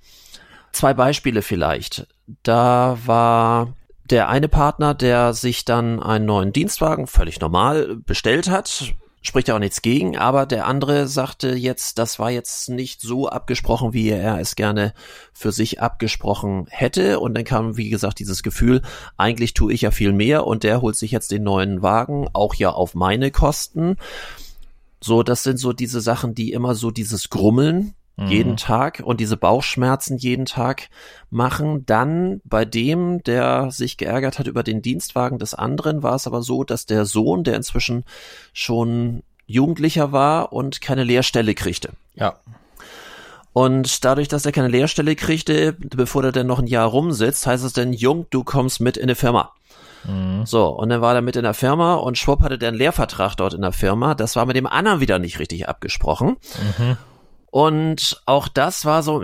[0.73, 2.07] zwei Beispiele vielleicht.
[2.43, 3.75] Da war
[4.11, 9.55] der eine Partner, der sich dann einen neuen Dienstwagen völlig normal bestellt hat, spricht ja
[9.55, 14.11] auch nichts gegen, aber der andere sagte jetzt, das war jetzt nicht so abgesprochen, wie
[14.11, 14.93] er es gerne
[15.33, 17.21] für sich abgesprochen hätte.
[17.21, 18.83] Und dann kam, wie gesagt, dieses Gefühl,
[19.17, 22.55] eigentlich tue ich ja viel mehr und der holt sich jetzt den neuen Wagen, auch
[22.55, 23.97] ja auf meine Kosten.
[25.01, 29.37] So, das sind so diese Sachen, die immer so dieses Grummeln jeden Tag und diese
[29.37, 30.89] Bauchschmerzen jeden Tag
[31.31, 31.87] machen.
[31.87, 36.43] Dann bei dem, der sich geärgert hat über den Dienstwagen des anderen, war es aber
[36.43, 38.05] so, dass der Sohn, der inzwischen
[38.53, 41.91] schon Jugendlicher war und keine Lehrstelle kriegte.
[42.15, 42.37] Ja.
[43.55, 47.65] Und dadurch, dass er keine Lehrstelle kriegte, bevor er dann noch ein Jahr rumsitzt, heißt
[47.65, 49.53] es dann, Jung, du kommst mit in eine Firma.
[50.05, 50.47] Mhm.
[50.47, 53.37] So, und dann war er mit in der Firma und schwupp hatte der einen Lehrvertrag
[53.37, 54.15] dort in der Firma.
[54.15, 56.37] Das war mit dem anderen wieder nicht richtig abgesprochen.
[56.79, 56.97] Mhm.
[57.53, 59.23] Und auch das war so,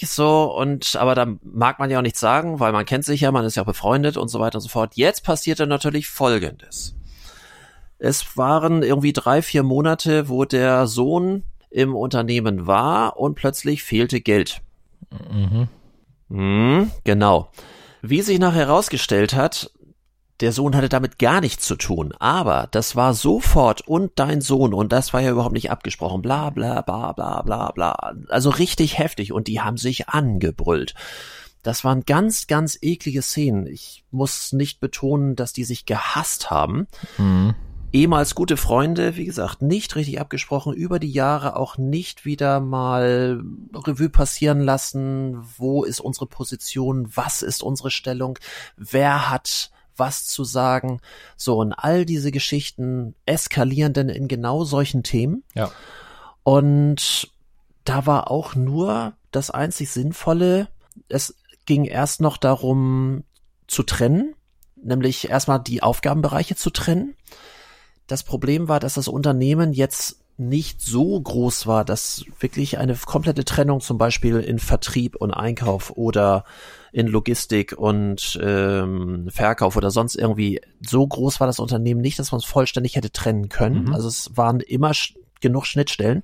[0.00, 3.32] so, und, aber da mag man ja auch nichts sagen, weil man kennt sich ja,
[3.32, 4.94] man ist ja befreundet und so weiter und so fort.
[4.94, 6.96] Jetzt passierte natürlich Folgendes.
[7.98, 14.22] Es waren irgendwie drei, vier Monate, wo der Sohn im Unternehmen war und plötzlich fehlte
[14.22, 14.62] Geld.
[15.10, 15.68] Mhm.
[16.30, 17.50] Mhm, genau.
[18.00, 19.70] Wie sich nachher herausgestellt hat,
[20.40, 24.74] der Sohn hatte damit gar nichts zu tun, aber das war sofort und dein Sohn
[24.74, 28.14] und das war ja überhaupt nicht abgesprochen, bla bla bla bla bla bla.
[28.28, 30.94] Also richtig heftig und die haben sich angebrüllt.
[31.62, 33.66] Das waren ganz, ganz eklige Szenen.
[33.66, 36.86] Ich muss nicht betonen, dass die sich gehasst haben.
[37.16, 37.54] Mhm
[37.94, 43.40] ehemals gute Freunde, wie gesagt, nicht richtig abgesprochen, über die Jahre auch nicht wieder mal
[43.72, 48.36] Revue passieren lassen, wo ist unsere Position, was ist unsere Stellung,
[48.76, 51.00] wer hat was zu sagen.
[51.36, 55.44] So, und all diese Geschichten eskalieren denn in genau solchen Themen.
[55.54, 55.70] Ja.
[56.42, 57.32] Und
[57.84, 60.68] da war auch nur das einzig Sinnvolle,
[61.08, 61.34] es
[61.66, 63.24] ging erst noch darum
[63.66, 64.34] zu trennen,
[64.82, 67.16] nämlich erstmal die Aufgabenbereiche zu trennen.
[68.06, 73.44] Das Problem war, dass das Unternehmen jetzt nicht so groß war, dass wirklich eine komplette
[73.44, 76.44] Trennung zum Beispiel in Vertrieb und Einkauf oder
[76.94, 82.30] in Logistik und ähm, Verkauf oder sonst irgendwie so groß war das Unternehmen nicht, dass
[82.30, 83.86] man es vollständig hätte trennen können.
[83.86, 83.94] Mhm.
[83.94, 84.92] Also es waren immer
[85.40, 86.22] genug Schnittstellen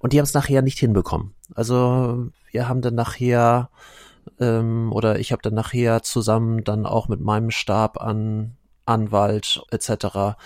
[0.00, 1.34] und die haben es nachher nicht hinbekommen.
[1.54, 3.70] Also wir haben dann nachher
[4.38, 10.36] ähm, oder ich habe dann nachher zusammen dann auch mit meinem Stab an Anwalt etc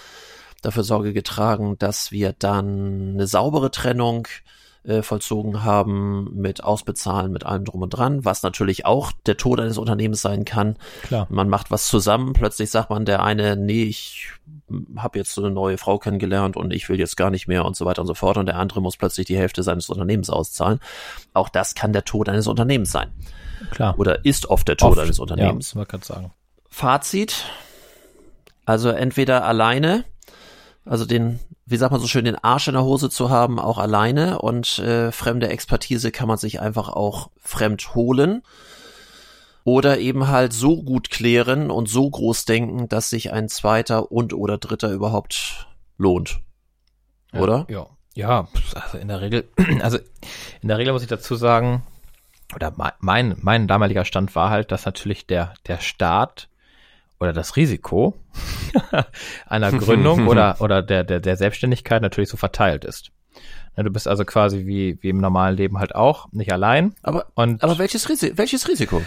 [0.63, 4.29] dafür Sorge getragen, dass wir dann eine saubere Trennung
[4.87, 9.61] äh, vollzogen haben mit Ausbezahlen, mit allem drum und dran, was natürlich auch der Tod
[9.61, 10.77] eines Unternehmens sein kann.
[11.03, 11.27] Klar.
[11.29, 14.31] Man macht was zusammen, plötzlich sagt man der eine, nee, ich
[14.97, 17.77] habe jetzt so eine neue Frau kennengelernt und ich will jetzt gar nicht mehr und
[17.77, 20.81] so weiter und so fort und der andere muss plötzlich die Hälfte seines Unternehmens auszahlen.
[21.35, 23.11] Auch das kann der Tod eines Unternehmens sein.
[23.71, 23.99] Klar.
[23.99, 25.73] Oder ist oft der Tod oft, eines Unternehmens.
[25.73, 26.33] Ja, man kann sagen.
[26.69, 27.45] Fazit.
[28.65, 30.05] Also entweder alleine
[30.87, 33.79] also den, wie sagt man so schön, den Arsch in der Hose zu haben, auch
[33.79, 38.43] alleine und äh, fremde Expertise kann man sich einfach auch fremd holen
[39.65, 44.33] oder eben halt so gut klären und so groß denken, dass sich ein zweiter und
[44.33, 45.67] oder dritter überhaupt
[45.99, 46.41] lohnt.
[47.33, 47.67] Oder?
[47.69, 49.49] Ja, ja, also in der Regel,
[49.83, 49.99] also
[50.63, 51.83] in der Regel muss ich dazu sagen,
[52.55, 56.49] oder mein, mein damaliger Stand war halt, dass natürlich der, der Staat
[57.21, 58.15] oder das Risiko
[59.47, 63.11] einer Gründung oder, oder der, der, der Selbstständigkeit natürlich so verteilt ist.
[63.77, 66.95] Du bist also quasi wie, wie im normalen Leben halt auch, nicht allein.
[67.03, 69.03] Aber, und aber welches, Risi welches Risiko?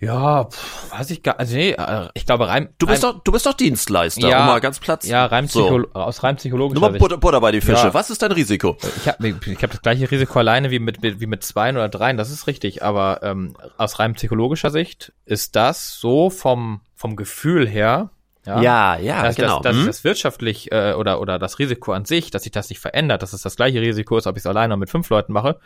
[0.00, 2.70] Ja, pff, weiß ich gar, also nee, äh, ich glaube rein.
[2.78, 5.06] Du bist rein, doch, du bist doch Dienstleister, ja, um mal ganz Platz.
[5.06, 5.84] Ja, rein so.
[5.92, 7.88] aus rein psychologischer Nur mal Butter, Butter bei die Fische.
[7.88, 7.94] Ja.
[7.94, 8.78] Was ist dein Risiko?
[8.96, 12.16] Ich habe ich hab das gleiche Risiko alleine wie mit, wie mit zweien oder dreien,
[12.16, 17.68] das ist richtig, aber ähm, aus rein psychologischer Sicht ist das so vom, vom Gefühl
[17.68, 18.10] her,
[18.60, 19.60] ja, ja, ja dass, genau.
[19.60, 19.86] Dass, dass hm?
[19.86, 23.32] das wirtschaftlich äh, oder, oder das Risiko an sich, dass sich das nicht verändert, dass
[23.32, 25.58] es das gleiche Risiko ist, ob ich es alleine oder mit fünf Leuten mache,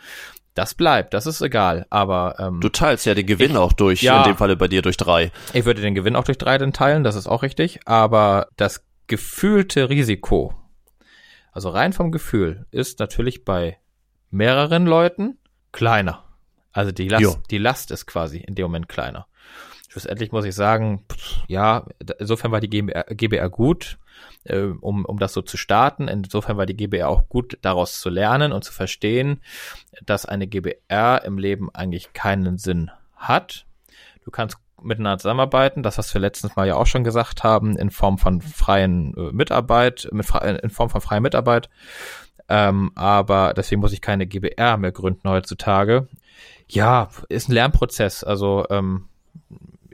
[0.53, 1.85] das bleibt, das ist egal.
[1.89, 4.67] Aber ähm, du teilst ja den Gewinn ich, auch durch, ja, in dem Falle bei
[4.67, 5.31] dir durch drei.
[5.53, 7.79] Ich würde den Gewinn auch durch drei dann teilen, das ist auch richtig.
[7.85, 10.53] Aber das gefühlte Risiko,
[11.51, 13.77] also rein vom Gefühl, ist natürlich bei
[14.31, 15.37] mehreren Leuten
[15.71, 16.23] kleiner.
[16.71, 19.27] Also die Last, die Last ist quasi in dem Moment kleiner.
[19.95, 21.05] Schlussendlich muss ich sagen,
[21.47, 21.85] ja,
[22.19, 23.97] insofern war die GBR, gut,
[24.43, 26.09] äh, um, um das so zu starten.
[26.09, 29.39] Insofern war die GBR auch gut, daraus zu lernen und zu verstehen,
[30.05, 33.65] dass eine GBR im Leben eigentlich keinen Sinn hat.
[34.25, 37.89] Du kannst miteinander zusammenarbeiten, das, was wir letztens mal ja auch schon gesagt haben, in
[37.89, 40.27] Form von freien äh, Mitarbeit, mit,
[40.61, 41.69] in Form von freier Mitarbeit.
[42.49, 46.09] Ähm, aber deswegen muss ich keine GBR mehr gründen heutzutage.
[46.67, 48.25] Ja, ist ein Lernprozess.
[48.25, 49.05] Also ähm,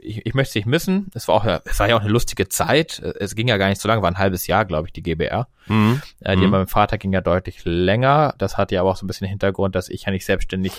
[0.02, 1.10] ich, ich möchte es nicht missen.
[1.14, 2.98] Es war auch, es war ja auch eine lustige Zeit.
[2.98, 5.48] Es ging ja gar nicht so lange, war ein halbes Jahr, glaube ich, die GBR.
[5.66, 6.02] Mhm.
[6.20, 6.50] Äh, die mhm.
[6.50, 8.34] meinem Vater ging ja deutlich länger.
[8.38, 10.72] Das hatte ja aber auch so ein bisschen den Hintergrund, dass ich ja nicht selbstständig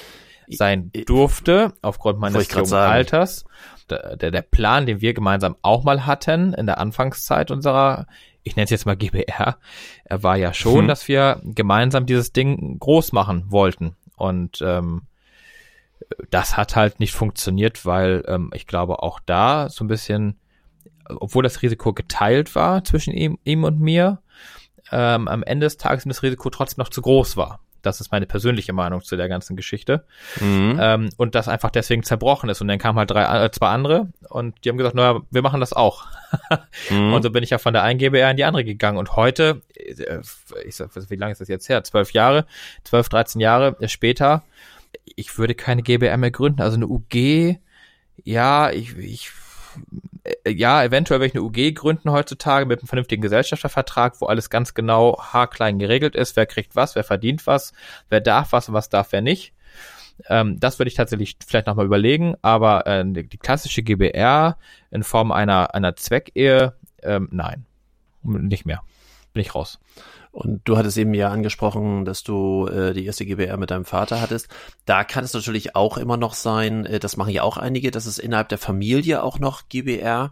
[0.50, 3.46] sein durfte, aufgrund meines jungen Alters.
[3.90, 8.08] Der, der, der Plan, den wir gemeinsam auch mal hatten in der Anfangszeit unserer,
[8.44, 9.58] ich nenne es jetzt mal GBR,
[10.06, 10.88] er war ja schon, hm.
[10.88, 13.96] dass wir gemeinsam dieses Ding groß machen wollten.
[14.16, 15.04] Und ähm,
[16.30, 20.38] das hat halt nicht funktioniert, weil ähm, ich glaube auch da so ein bisschen,
[21.08, 24.20] obwohl das Risiko geteilt war zwischen ihm, ihm und mir,
[24.92, 27.60] ähm, am Ende des Tages das Risiko trotzdem noch zu groß war.
[27.84, 30.06] Das ist meine persönliche Meinung zu der ganzen Geschichte.
[30.40, 30.80] Mhm.
[30.82, 32.62] Ähm, und das einfach deswegen zerbrochen ist.
[32.62, 35.60] Und dann kamen halt drei, äh, zwei andere und die haben gesagt, naja, wir machen
[35.60, 36.06] das auch.
[36.90, 37.14] mhm.
[37.14, 38.98] Und so bin ich ja von der einen GBR in die andere gegangen.
[38.98, 40.22] Und heute, äh,
[40.66, 41.84] ich sag, wie lange ist das jetzt her?
[41.84, 42.46] Zwölf Jahre,
[42.86, 44.44] zwölf, dreizehn Jahre später,
[45.04, 46.62] ich würde keine GBR mehr gründen.
[46.62, 47.58] Also eine UG,
[48.24, 49.32] ja, ich, ich
[50.24, 54.74] äh, ja, eventuell welche eine UG gründen heutzutage mit einem vernünftigen Gesellschaftervertrag, wo alles ganz
[54.74, 57.74] genau haarklein geregelt ist, wer kriegt was, wer verdient was,
[58.10, 59.54] wer darf was und was darf wer nicht.
[60.28, 64.58] Ähm, das würde ich tatsächlich vielleicht nochmal überlegen, aber äh, die, die, klassische GBR
[64.92, 67.66] in Form einer, einer Zweckehe, ähm, nein,
[68.22, 68.82] nicht mehr.
[69.34, 69.80] Bin ich raus.
[70.34, 74.20] Und du hattest eben ja angesprochen, dass du äh, die erste GBR mit deinem Vater
[74.20, 74.48] hattest.
[74.84, 78.08] Da kann es natürlich auch immer noch sein, äh, das machen ja auch einige, dass
[78.08, 80.32] es innerhalb der Familie auch noch GBR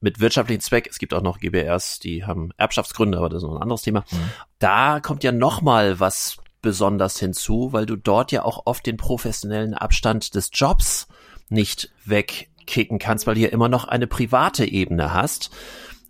[0.00, 0.88] mit wirtschaftlichen Zweck.
[0.90, 4.06] Es gibt auch noch GBRs, die haben Erbschaftsgründe, aber das ist noch ein anderes Thema.
[4.10, 4.16] Mhm.
[4.58, 8.96] Da kommt ja noch mal was besonders hinzu, weil du dort ja auch oft den
[8.96, 11.08] professionellen Abstand des Jobs
[11.50, 15.50] nicht wegkicken kannst, weil du ja immer noch eine private Ebene hast.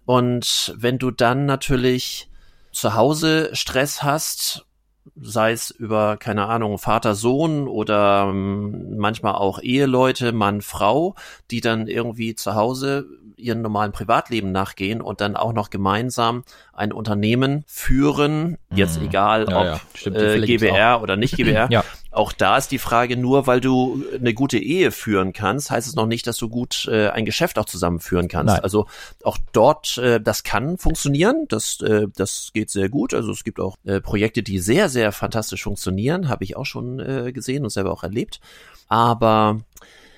[0.04, 2.29] Und wenn du dann natürlich
[2.72, 4.66] zu Hause Stress hast,
[5.20, 11.14] sei es über, keine Ahnung, Vater, Sohn oder ähm, manchmal auch Eheleute, Mann, Frau,
[11.50, 13.06] die dann irgendwie zu Hause
[13.36, 19.06] ihren normalen Privatleben nachgehen und dann auch noch gemeinsam ein Unternehmen führen, jetzt mhm.
[19.06, 19.80] egal ja, ob ja.
[19.94, 21.68] Stimmt, äh, GBR oder nicht GBR.
[21.70, 21.84] ja.
[22.12, 25.94] Auch da ist die Frage, nur weil du eine gute Ehe führen kannst, heißt es
[25.94, 28.54] noch nicht, dass du gut äh, ein Geschäft auch zusammenführen kannst.
[28.54, 28.62] Nein.
[28.62, 28.86] Also
[29.22, 33.14] auch dort, äh, das kann funktionieren, das, äh, das geht sehr gut.
[33.14, 36.98] Also es gibt auch äh, Projekte, die sehr, sehr fantastisch funktionieren, habe ich auch schon
[36.98, 38.40] äh, gesehen und selber auch erlebt.
[38.88, 39.60] Aber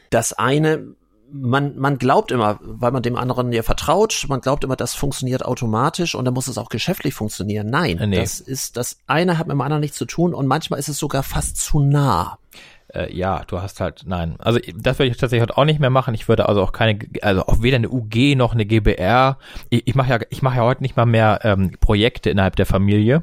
[0.08, 0.94] das eine
[1.32, 5.44] man, man glaubt immer, weil man dem anderen ja vertraut, man glaubt immer, das funktioniert
[5.44, 7.68] automatisch und dann muss es auch geschäftlich funktionieren.
[7.68, 8.16] Nein, nee.
[8.16, 10.98] das ist, das eine hat mit dem anderen nichts zu tun und manchmal ist es
[10.98, 12.38] sogar fast zu nah.
[12.94, 14.36] Äh, ja, du hast halt, nein.
[14.38, 16.12] Also das würde ich tatsächlich heute auch nicht mehr machen.
[16.14, 19.38] Ich würde also auch keine, also auch weder eine UG noch eine GBR.
[19.70, 22.66] Ich, ich mache ja, ich mache ja heute nicht mal mehr ähm, Projekte innerhalb der
[22.66, 23.22] Familie.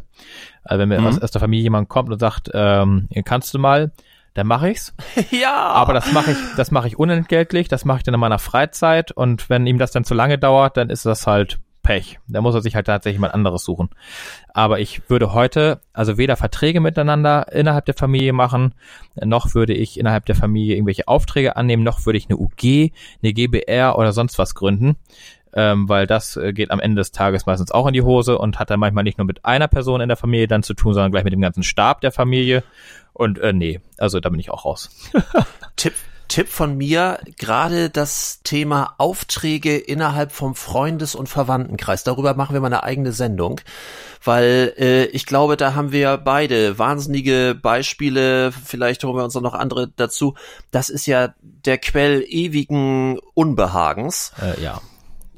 [0.63, 1.07] Also wenn mir mhm.
[1.07, 3.91] aus, aus der Familie jemand kommt und sagt, ähm, kannst du mal,
[4.33, 4.93] dann mache ich's.
[5.31, 5.55] ja.
[5.55, 9.11] Aber das mache ich, das mache ich unentgeltlich, das mache ich dann in meiner Freizeit
[9.11, 12.19] und wenn ihm das dann zu lange dauert, dann ist das halt Pech.
[12.27, 13.89] Da muss er sich halt tatsächlich mal anderes suchen.
[14.53, 18.75] Aber ich würde heute also weder Verträge miteinander innerhalb der Familie machen,
[19.15, 22.91] noch würde ich innerhalb der Familie irgendwelche Aufträge annehmen, noch würde ich eine UG,
[23.23, 24.97] eine GBR oder sonst was gründen.
[25.53, 28.59] Ähm, weil das äh, geht am Ende des Tages meistens auch in die Hose und
[28.59, 31.11] hat dann manchmal nicht nur mit einer Person in der Familie dann zu tun, sondern
[31.11, 32.63] gleich mit dem ganzen Stab der Familie.
[33.13, 34.89] Und äh, nee, also da bin ich auch raus.
[35.75, 35.93] Tipp,
[36.29, 42.03] Tipp von mir, gerade das Thema Aufträge innerhalb vom Freundes- und Verwandtenkreis.
[42.03, 43.59] Darüber machen wir mal eine eigene Sendung,
[44.23, 48.51] weil äh, ich glaube, da haben wir beide wahnsinnige Beispiele.
[48.51, 50.35] Vielleicht holen wir uns noch andere dazu.
[50.69, 54.31] Das ist ja der Quell ewigen Unbehagens.
[54.39, 54.81] Äh, ja,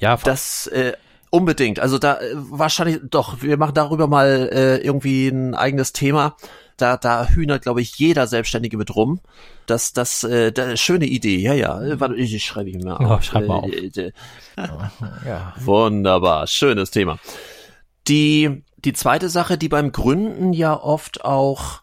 [0.01, 0.17] ja.
[0.17, 0.93] Das äh,
[1.29, 1.79] unbedingt.
[1.79, 3.41] Also da äh, wahrscheinlich doch.
[3.41, 6.35] Wir machen darüber mal äh, irgendwie ein eigenes Thema
[6.81, 9.19] da, da hühnert, glaube ich, jeder Selbstständige mit rum.
[9.65, 11.99] Das, das, äh, das schöne Idee, ja, ja.
[11.99, 13.19] Warte, ich schreibe ich mir auf.
[13.19, 13.71] Oh, schreib mal auf.
[13.71, 14.11] Äh, äh,
[15.25, 15.53] ja.
[15.59, 17.19] Wunderbar, schönes Thema.
[18.07, 21.81] Die, die zweite Sache, die beim Gründen ja oft auch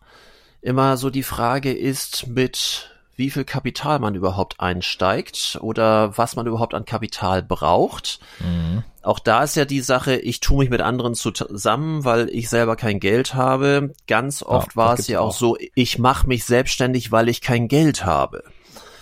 [0.60, 6.46] immer so die Frage ist mit wie viel Kapital man überhaupt einsteigt oder was man
[6.46, 8.20] überhaupt an Kapital braucht.
[8.38, 8.84] Mhm.
[9.02, 12.76] Auch da ist ja die Sache, ich tue mich mit anderen zusammen, weil ich selber
[12.76, 13.92] kein Geld habe.
[14.06, 17.40] Ganz oft ja, war es ja auch, auch so, ich mache mich selbstständig, weil ich
[17.40, 18.44] kein Geld habe.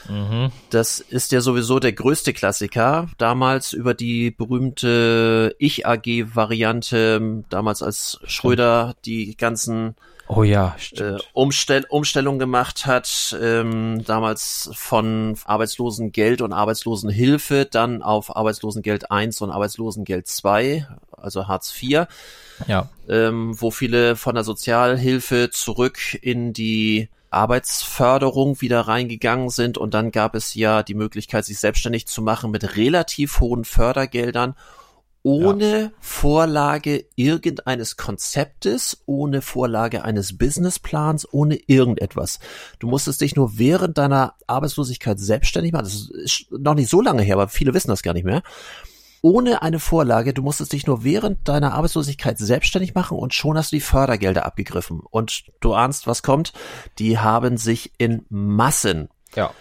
[0.08, 0.50] Mhm.
[0.70, 3.08] Das ist ja sowieso der größte Klassiker.
[3.18, 9.96] Damals über die berühmte Ich-AG-Variante, damals als Schröder die ganzen
[10.28, 11.20] Oh ja, stimmt.
[11.20, 19.40] Äh, Umstell Umstellung gemacht hat, ähm, damals von Arbeitslosengeld und Arbeitslosenhilfe, dann auf Arbeitslosengeld 1
[19.40, 22.06] und Arbeitslosengeld 2, also Hartz IV.
[22.66, 22.88] Ja.
[23.08, 30.10] Ähm, wo viele von der Sozialhilfe zurück in die Arbeitsförderung wieder reingegangen sind und dann
[30.10, 34.54] gab es ja die Möglichkeit, sich selbstständig zu machen mit relativ hohen Fördergeldern
[35.26, 35.90] ohne ja.
[35.98, 42.38] Vorlage irgendeines Konzeptes, ohne Vorlage eines Businessplans, ohne irgendetwas.
[42.78, 45.86] Du musstest dich nur während deiner Arbeitslosigkeit selbstständig machen.
[45.86, 48.44] Das ist noch nicht so lange her, aber viele wissen das gar nicht mehr.
[49.22, 53.72] Ohne eine Vorlage, du musstest dich nur während deiner Arbeitslosigkeit selbstständig machen und schon hast
[53.72, 55.00] du die Fördergelder abgegriffen.
[55.00, 56.52] Und du ahnst, was kommt?
[56.98, 59.52] Die haben sich in Massen ja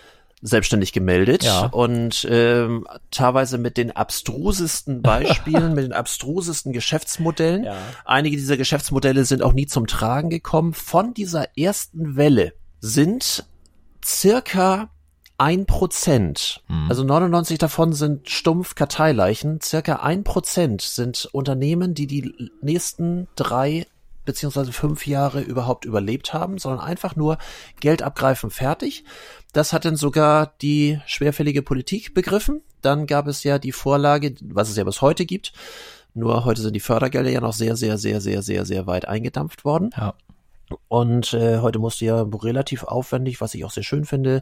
[0.41, 1.65] selbstständig gemeldet Ja.
[1.67, 7.63] und ähm, teilweise mit den abstrusesten Beispielen, mit den abstrusesten Geschäftsmodellen.
[7.63, 7.75] Ja.
[8.05, 10.73] Einige dieser Geschäftsmodelle sind auch nie zum Tragen gekommen.
[10.73, 13.45] Von dieser ersten Welle sind
[14.03, 14.89] circa
[15.37, 16.85] ein Prozent, Hm.
[16.89, 23.85] also 99 davon sind stumpf Karteileichen, circa ein Prozent sind Unternehmen, die die nächsten drei
[24.25, 27.37] beziehungsweise fünf Jahre überhaupt überlebt haben, sondern einfach nur
[27.79, 29.03] Geld abgreifen, fertig.
[29.53, 32.61] Das hat dann sogar die schwerfällige Politik begriffen.
[32.81, 35.53] Dann gab es ja die Vorlage, was es ja bis heute gibt.
[36.13, 39.63] Nur heute sind die Fördergelder ja noch sehr, sehr, sehr, sehr, sehr, sehr weit eingedampft
[39.63, 39.91] worden.
[39.95, 40.15] Ja.
[40.87, 44.41] Und äh, heute musste ja relativ aufwendig, was ich auch sehr schön finde,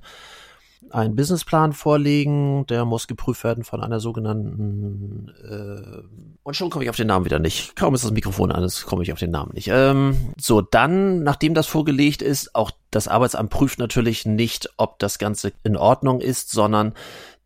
[0.90, 2.66] einen Businessplan vorlegen.
[2.68, 7.24] Der muss geprüft werden von einer sogenannten äh, und schon komme ich auf den Namen
[7.24, 7.74] wieder nicht.
[7.78, 9.70] Kaum ist das Mikrofon an, komme ich auf den Namen nicht.
[9.72, 15.20] Ähm, so, dann, nachdem das vorgelegt ist, auch das Arbeitsamt prüft natürlich nicht, ob das
[15.20, 16.94] Ganze in Ordnung ist, sondern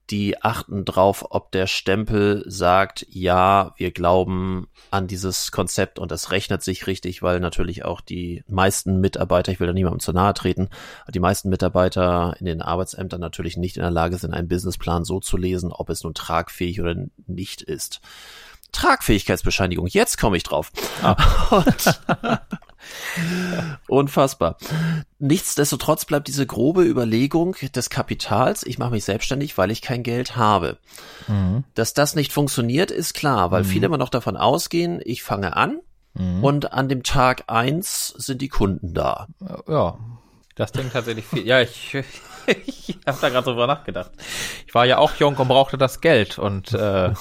[0.09, 6.31] die achten drauf, ob der Stempel sagt, ja, wir glauben an dieses Konzept und das
[6.31, 10.33] rechnet sich richtig, weil natürlich auch die meisten Mitarbeiter, ich will da niemandem zu nahe
[10.33, 10.69] treten,
[11.13, 15.19] die meisten Mitarbeiter in den Arbeitsämtern natürlich nicht in der Lage sind, einen Businessplan so
[15.19, 16.95] zu lesen, ob es nun tragfähig oder
[17.27, 17.99] nicht ist.
[18.71, 20.71] Tragfähigkeitsbescheinigung, jetzt komme ich drauf.
[21.49, 22.01] Und
[23.87, 24.57] Unfassbar.
[25.19, 30.35] Nichtsdestotrotz bleibt diese grobe Überlegung des Kapitals, ich mache mich selbstständig, weil ich kein Geld
[30.35, 30.77] habe.
[31.27, 31.63] Mhm.
[31.73, 35.79] Dass das nicht funktioniert, ist klar, weil viele immer noch davon ausgehen, ich fange an
[36.13, 36.43] Mhm.
[36.43, 39.27] und an dem Tag eins sind die Kunden da.
[39.67, 39.99] Ja,
[40.55, 41.45] das klingt tatsächlich viel.
[41.45, 41.93] Ja, ich,
[42.65, 44.09] ich habe da gerade drüber nachgedacht.
[44.65, 47.13] Ich war ja auch jung und brauchte das Geld und äh, äh,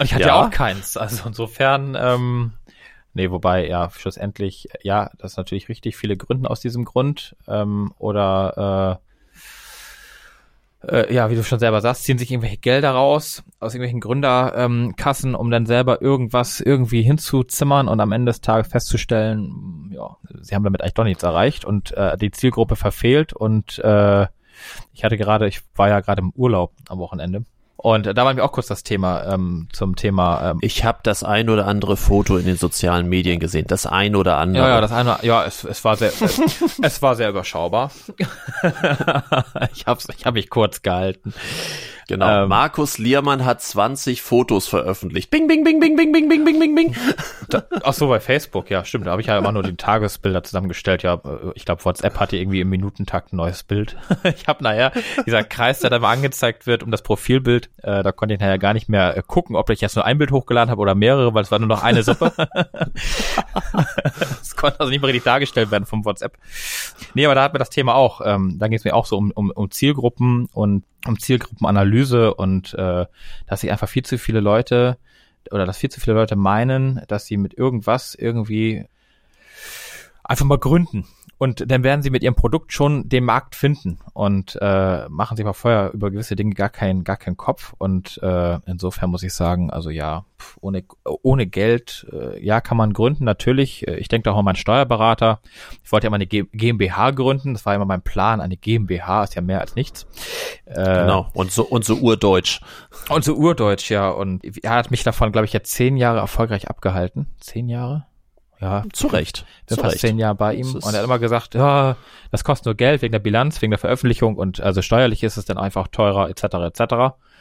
[0.00, 0.26] ich hatte ja.
[0.28, 0.46] Ja.
[0.46, 0.98] auch keins.
[0.98, 2.52] Also insofern, ähm,
[3.18, 5.96] nee, wobei, ja, schlussendlich, ja, das ist natürlich richtig.
[5.96, 9.08] Viele gründen aus diesem Grund ähm, oder äh,
[10.86, 15.30] äh, ja, wie du schon selber sagst, ziehen sich irgendwelche Gelder raus aus irgendwelchen Gründerkassen,
[15.30, 20.54] ähm, um dann selber irgendwas irgendwie hinzuzimmern und am Ende des Tages festzustellen, ja, sie
[20.54, 24.28] haben damit eigentlich doch nichts erreicht und äh, die Zielgruppe verfehlt und äh,
[24.92, 27.44] ich hatte gerade, ich war ja gerade im Urlaub am Wochenende
[27.80, 31.22] und da war mir auch kurz das Thema ähm, zum Thema ähm, Ich habe das
[31.22, 34.64] ein oder andere Foto in den sozialen Medien gesehen, das ein oder andere.
[34.64, 36.40] Ja, ja, das eine, ja, es, es war sehr, es,
[36.82, 37.92] es war sehr überschaubar.
[39.72, 41.32] ich hab's, ich hab mich kurz gehalten.
[42.08, 42.44] Genau.
[42.44, 45.30] ähm, Markus Liermann hat 20 Fotos veröffentlicht.
[45.30, 46.96] Bing, bing, bing, bing, bing, bing, bing, bing, bing, bing.
[47.84, 49.06] Ach so, bei Facebook, ja, stimmt.
[49.06, 51.02] Da habe ich ja immer nur die Tagesbilder zusammengestellt.
[51.02, 53.96] Ja, äh, ich glaube, WhatsApp hatte irgendwie im Minutentakt ein neues Bild.
[54.24, 54.92] ich habe nachher,
[55.26, 58.58] dieser Kreis, der da mal angezeigt wird, um das Profilbild, äh, da konnte ich nachher
[58.58, 61.34] gar nicht mehr äh, gucken, ob ich jetzt nur ein Bild hochgeladen habe oder mehrere,
[61.34, 62.32] weil es war nur noch eine Suppe.
[64.40, 66.36] Es konnte also nicht mehr richtig dargestellt werden vom WhatsApp.
[67.14, 69.16] Nee, aber da hat mir das Thema auch, ähm, da ging es mir auch so
[69.16, 73.06] um, um, um Zielgruppen und um Zielgruppenanalyse und äh,
[73.46, 74.98] dass sich einfach viel zu viele Leute
[75.50, 78.86] oder dass viel zu viele Leute meinen, dass sie mit irgendwas irgendwie
[80.22, 81.06] einfach mal gründen.
[81.38, 85.46] Und dann werden sie mit ihrem Produkt schon den Markt finden und äh, machen sich
[85.46, 87.74] aber vorher über gewisse Dinge gar keinen gar keinen Kopf.
[87.78, 90.84] Und äh, insofern muss ich sagen, also ja, pf, ohne
[91.22, 93.86] ohne Geld, äh, ja, kann man gründen natürlich.
[93.86, 95.40] Äh, Ich denke auch an meinen Steuerberater.
[95.84, 97.54] Ich wollte ja mal eine G GmbH gründen.
[97.54, 98.40] Das war immer mein Plan.
[98.40, 100.06] Eine GmbH ist ja mehr als nichts.
[100.66, 101.28] Äh, Genau.
[101.34, 102.60] Und so, und so urdeutsch.
[103.10, 104.10] und so urdeutsch, ja.
[104.10, 107.28] Und er hat mich davon, glaube ich, jetzt zehn Jahre erfolgreich abgehalten.
[107.38, 108.07] Zehn Jahre?
[108.60, 109.46] Ja, Zu Recht.
[109.68, 111.96] bin Zu fast zehn Jahre bei ihm und er hat immer gesagt, ja,
[112.32, 115.44] das kostet nur Geld wegen der Bilanz, wegen der Veröffentlichung und also steuerlich ist es
[115.44, 116.42] dann einfach teurer etc.
[116.44, 116.80] etc.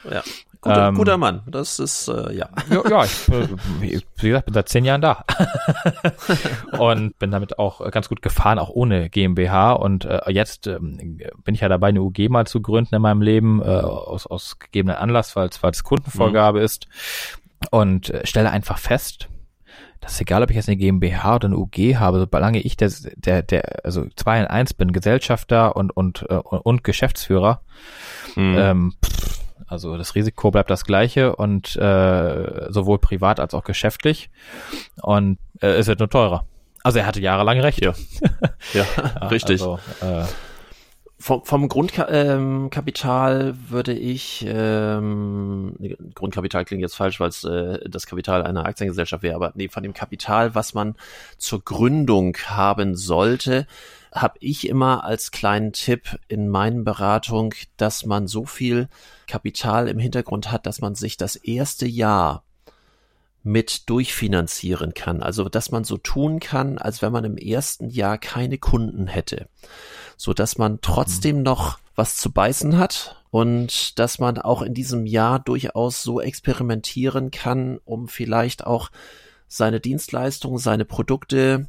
[0.10, 0.24] Ja.
[0.62, 1.42] Guter, Ähm, guter Mann.
[1.48, 2.50] Das ist, äh, ja.
[2.70, 3.48] Ja, ja ich, äh,
[3.80, 5.24] wie gesagt, bin seit zehn Jahren da
[6.78, 11.56] und bin damit auch ganz gut gefahren, auch ohne GmbH und äh, jetzt ähm, bin
[11.56, 14.98] ich ja dabei, eine UG mal zu gründen in meinem Leben äh, aus, aus gegebenen
[14.98, 16.88] Anlass, weil es weil es Kundenvorgabe ist
[17.72, 19.30] und äh, stelle einfach fest,
[20.02, 22.92] das ist egal, ob ich jetzt eine GmbH oder eine UG habe, solange ich der,
[23.16, 27.62] der, der, also zwei in eins bin, Gesellschafter und, und, äh, und Geschäftsführer,
[28.36, 28.56] Mhm.
[28.58, 34.30] ähm, pff, also das Risiko bleibt das gleiche und äh, sowohl privat als auch geschäftlich
[35.02, 36.46] und äh, es wird nur teurer.
[36.84, 37.84] Also er hatte jahrelang recht.
[37.84, 37.94] Ja.
[38.74, 38.86] ja,
[39.20, 39.62] Ja, richtig.
[39.62, 40.24] Also, äh,
[41.20, 45.74] Vom, vom Grundkapital ähm, würde ich, ähm,
[46.14, 49.82] Grundkapital klingt jetzt falsch, weil es äh, das Kapital einer Aktiengesellschaft wäre, aber nee, von
[49.82, 50.96] dem Kapital, was man
[51.40, 53.66] zur Gründung haben sollte,
[54.12, 58.88] habe ich immer als kleinen Tipp in meinen Beratung, dass man so viel
[59.26, 62.44] Kapital im Hintergrund hat, dass man sich das erste Jahr
[63.42, 65.24] mit durchfinanzieren kann.
[65.24, 69.48] Also, dass man so tun kann, als wenn man im ersten Jahr keine Kunden hätte
[70.18, 75.06] so dass man trotzdem noch was zu beißen hat und dass man auch in diesem
[75.06, 78.90] Jahr durchaus so experimentieren kann, um vielleicht auch
[79.48, 81.68] seine Dienstleistungen, seine Produkte,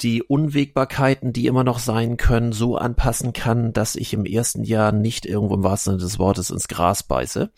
[0.00, 4.92] die Unwägbarkeiten, die immer noch sein können, so anpassen kann, dass ich im ersten Jahr
[4.92, 7.50] nicht irgendwo im wahrsten Sinne des Wortes ins Gras beiße.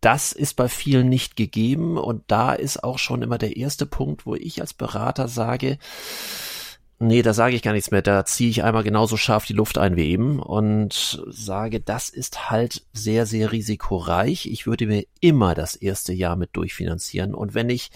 [0.00, 4.26] Das ist bei vielen nicht gegeben und da ist auch schon immer der erste Punkt,
[4.26, 5.78] wo ich als Berater sage,
[7.02, 8.02] Nee, da sage ich gar nichts mehr.
[8.02, 12.50] Da ziehe ich einmal genauso scharf die Luft ein wie eben und sage, das ist
[12.50, 14.44] halt sehr, sehr risikoreich.
[14.44, 17.34] Ich würde mir immer das erste Jahr mit durchfinanzieren.
[17.34, 17.90] Und wenn ich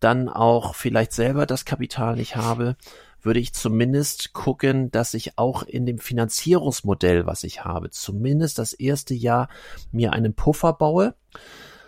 [0.00, 2.76] dann auch vielleicht selber das Kapital nicht habe,
[3.22, 8.72] würde ich zumindest gucken, dass ich auch in dem Finanzierungsmodell, was ich habe, zumindest das
[8.72, 9.48] erste Jahr
[9.92, 11.14] mir einen Puffer baue.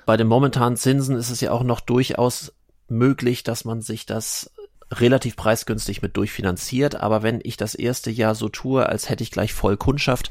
[0.07, 2.53] Bei den momentanen Zinsen ist es ja auch noch durchaus
[2.87, 4.53] möglich, dass man sich das
[4.91, 6.97] relativ preisgünstig mit durchfinanziert.
[6.97, 10.31] Aber wenn ich das erste Jahr so tue, als hätte ich gleich voll Kundschaft,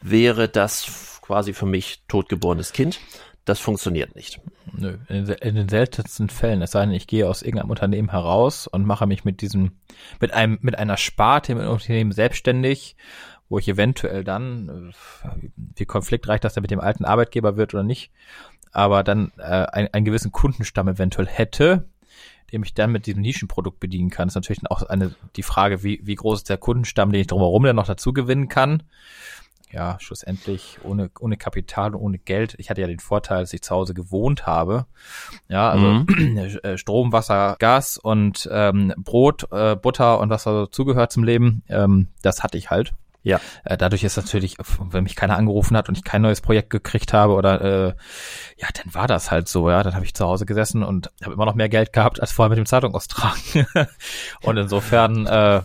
[0.00, 3.00] wäre das quasi für mich totgeborenes Kind.
[3.44, 4.40] Das funktioniert nicht.
[4.72, 8.86] Nö, in, den seltensten Fällen, es sei denn, ich gehe aus irgendeinem Unternehmen heraus und
[8.86, 9.72] mache mich mit diesem,
[10.18, 12.96] mit einem, mit einer Sparte im Unternehmen selbstständig,
[13.50, 14.92] wo ich eventuell dann,
[15.24, 18.10] äh, wie konfliktreich das dann mit dem alten Arbeitgeber wird oder nicht,
[18.72, 21.86] aber dann äh, ein, einen gewissen Kundenstamm eventuell hätte,
[22.54, 24.28] dem ich dann mit diesem Nischenprodukt bedienen kann.
[24.28, 27.26] Das ist natürlich auch eine, die Frage, wie, wie groß ist der Kundenstamm, den ich
[27.26, 28.84] drumherum dann noch dazu gewinnen kann.
[29.72, 32.54] Ja, schlussendlich ohne, ohne Kapital und ohne Geld.
[32.58, 34.86] Ich hatte ja den Vorteil, dass ich zu Hause gewohnt habe.
[35.48, 36.38] Ja, also mhm.
[36.62, 41.64] Äh, Strom, Wasser, Gas und ähm, Brot, äh, Butter und was da zugehört zum Leben.
[41.68, 42.94] Ähm, das hatte ich halt.
[43.24, 43.40] Ja.
[43.64, 47.12] Äh, dadurch ist natürlich, wenn mich keiner angerufen hat und ich kein neues Projekt gekriegt
[47.12, 47.94] habe oder äh,
[48.58, 49.82] ja, dann war das halt so, ja.
[49.82, 52.50] Dann habe ich zu Hause gesessen und habe immer noch mehr Geld gehabt als vorher
[52.50, 53.66] mit dem Zeitung austragen.
[54.42, 55.64] und insofern äh, ja.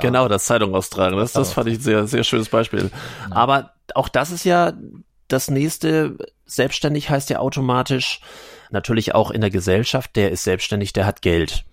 [0.00, 1.16] Genau, das Zeitung austragen.
[1.18, 2.90] Das, das fand ich ein sehr, sehr schönes Beispiel.
[3.30, 3.36] Ja.
[3.36, 4.72] Aber auch das ist ja
[5.28, 6.16] das nächste,
[6.46, 8.20] selbstständig heißt ja automatisch,
[8.70, 11.64] natürlich auch in der Gesellschaft, der ist selbstständig, der hat Geld.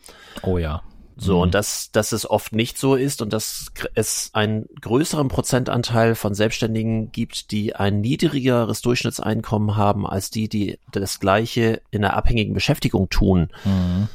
[0.41, 0.81] Oh ja.
[1.15, 1.41] So, mhm.
[1.41, 6.33] und dass, dass es oft nicht so ist und dass es einen größeren Prozentanteil von
[6.33, 12.53] Selbstständigen gibt, die ein niedrigeres Durchschnittseinkommen haben als die, die das Gleiche in einer abhängigen
[12.53, 13.49] Beschäftigung tun.
[13.63, 14.07] Mhm.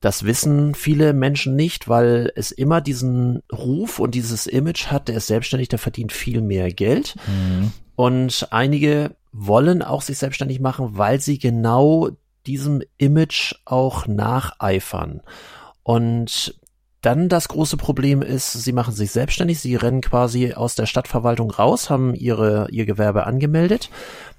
[0.00, 5.16] Das wissen viele Menschen nicht, weil es immer diesen Ruf und dieses Image hat, der
[5.16, 7.16] ist selbstständig, der verdient viel mehr Geld.
[7.26, 7.72] Mhm.
[7.96, 12.10] Und einige wollen auch sich selbstständig machen, weil sie genau
[12.46, 15.22] diesem Image auch nacheifern.
[15.84, 16.54] Und
[17.04, 21.50] dann das große Problem ist, sie machen sich selbstständig, sie rennen quasi aus der Stadtverwaltung
[21.50, 23.90] raus, haben ihre, ihr Gewerbe angemeldet.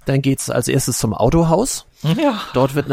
[0.06, 1.86] Dann geht's als erstes zum Autohaus.
[2.02, 2.42] Ja.
[2.54, 2.88] Dort wird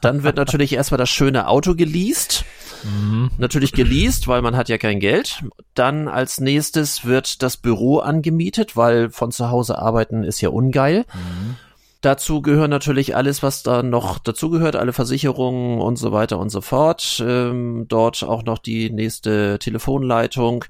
[0.00, 2.44] dann wird natürlich erstmal das schöne Auto geleast.
[2.84, 3.30] Mhm.
[3.38, 5.42] Natürlich geleast, weil man hat ja kein Geld.
[5.74, 11.04] Dann als nächstes wird das Büro angemietet, weil von zu Hause arbeiten ist ja ungeil.
[11.12, 11.56] Mhm.
[12.00, 16.60] Dazu gehören natürlich alles, was da noch dazugehört, alle Versicherungen und so weiter und so
[16.60, 17.22] fort.
[17.26, 20.64] Ähm, dort auch noch die nächste Telefonleitung,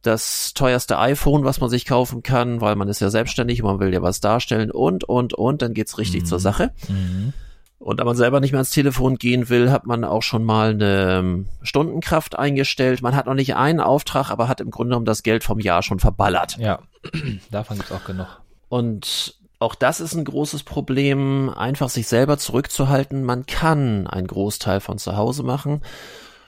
[0.00, 3.92] das teuerste iPhone, was man sich kaufen kann, weil man ist ja selbstständig, man will
[3.92, 6.26] ja was darstellen und, und, und, dann geht's richtig mhm.
[6.26, 6.72] zur Sache.
[6.88, 7.34] Mhm.
[7.78, 10.70] Und da man selber nicht mehr ans Telefon gehen will, hat man auch schon mal
[10.70, 13.02] eine ähm, Stundenkraft eingestellt.
[13.02, 15.82] Man hat noch nicht einen Auftrag, aber hat im Grunde genommen das Geld vom Jahr
[15.82, 16.56] schon verballert.
[16.58, 16.80] Ja,
[17.50, 18.26] davon gibt's auch genug.
[18.68, 23.24] Und auch das ist ein großes Problem, einfach sich selber zurückzuhalten.
[23.24, 25.82] Man kann einen Großteil von zu Hause machen.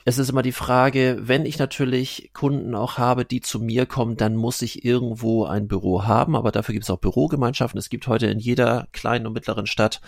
[0.03, 4.17] Es ist immer die Frage, wenn ich natürlich Kunden auch habe, die zu mir kommen,
[4.17, 7.77] dann muss ich irgendwo ein Büro haben, aber dafür gibt es auch Bürogemeinschaften.
[7.77, 10.01] Es gibt heute in jeder kleinen und mittleren Stadt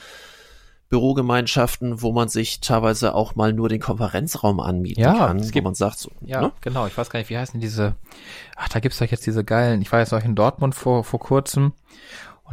[0.89, 5.63] Bürogemeinschaften, wo man sich teilweise auch mal nur den Konferenzraum anmieten ja, kann, es gibt,
[5.63, 6.11] wo man sagt so.
[6.21, 6.51] Ja, ne?
[6.61, 6.87] genau.
[6.87, 7.95] Ich weiß gar nicht, wie heißen diese,
[8.55, 11.19] ach, da gibt's doch jetzt diese geilen, ich war jetzt auch in Dortmund vor, vor
[11.19, 11.73] kurzem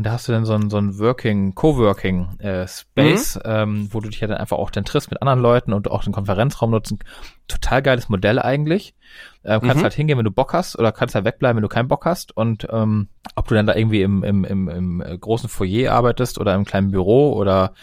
[0.01, 3.43] und da hast du dann so ein, so ein Working, Coworking äh, Space, mhm.
[3.45, 6.03] ähm, wo du dich ja dann einfach auch dann triffst mit anderen Leuten und auch
[6.03, 7.01] den Konferenzraum nutzen.
[7.49, 8.95] Total geiles Modell eigentlich.
[9.43, 9.83] Äh, kannst mhm.
[9.83, 12.35] halt hingehen, wenn du Bock hast, oder kannst halt wegbleiben, wenn du keinen Bock hast.
[12.35, 16.39] Und ähm, ob du dann da irgendwie im, im, im, im äh, großen Foyer arbeitest
[16.39, 17.75] oder im kleinen Büro oder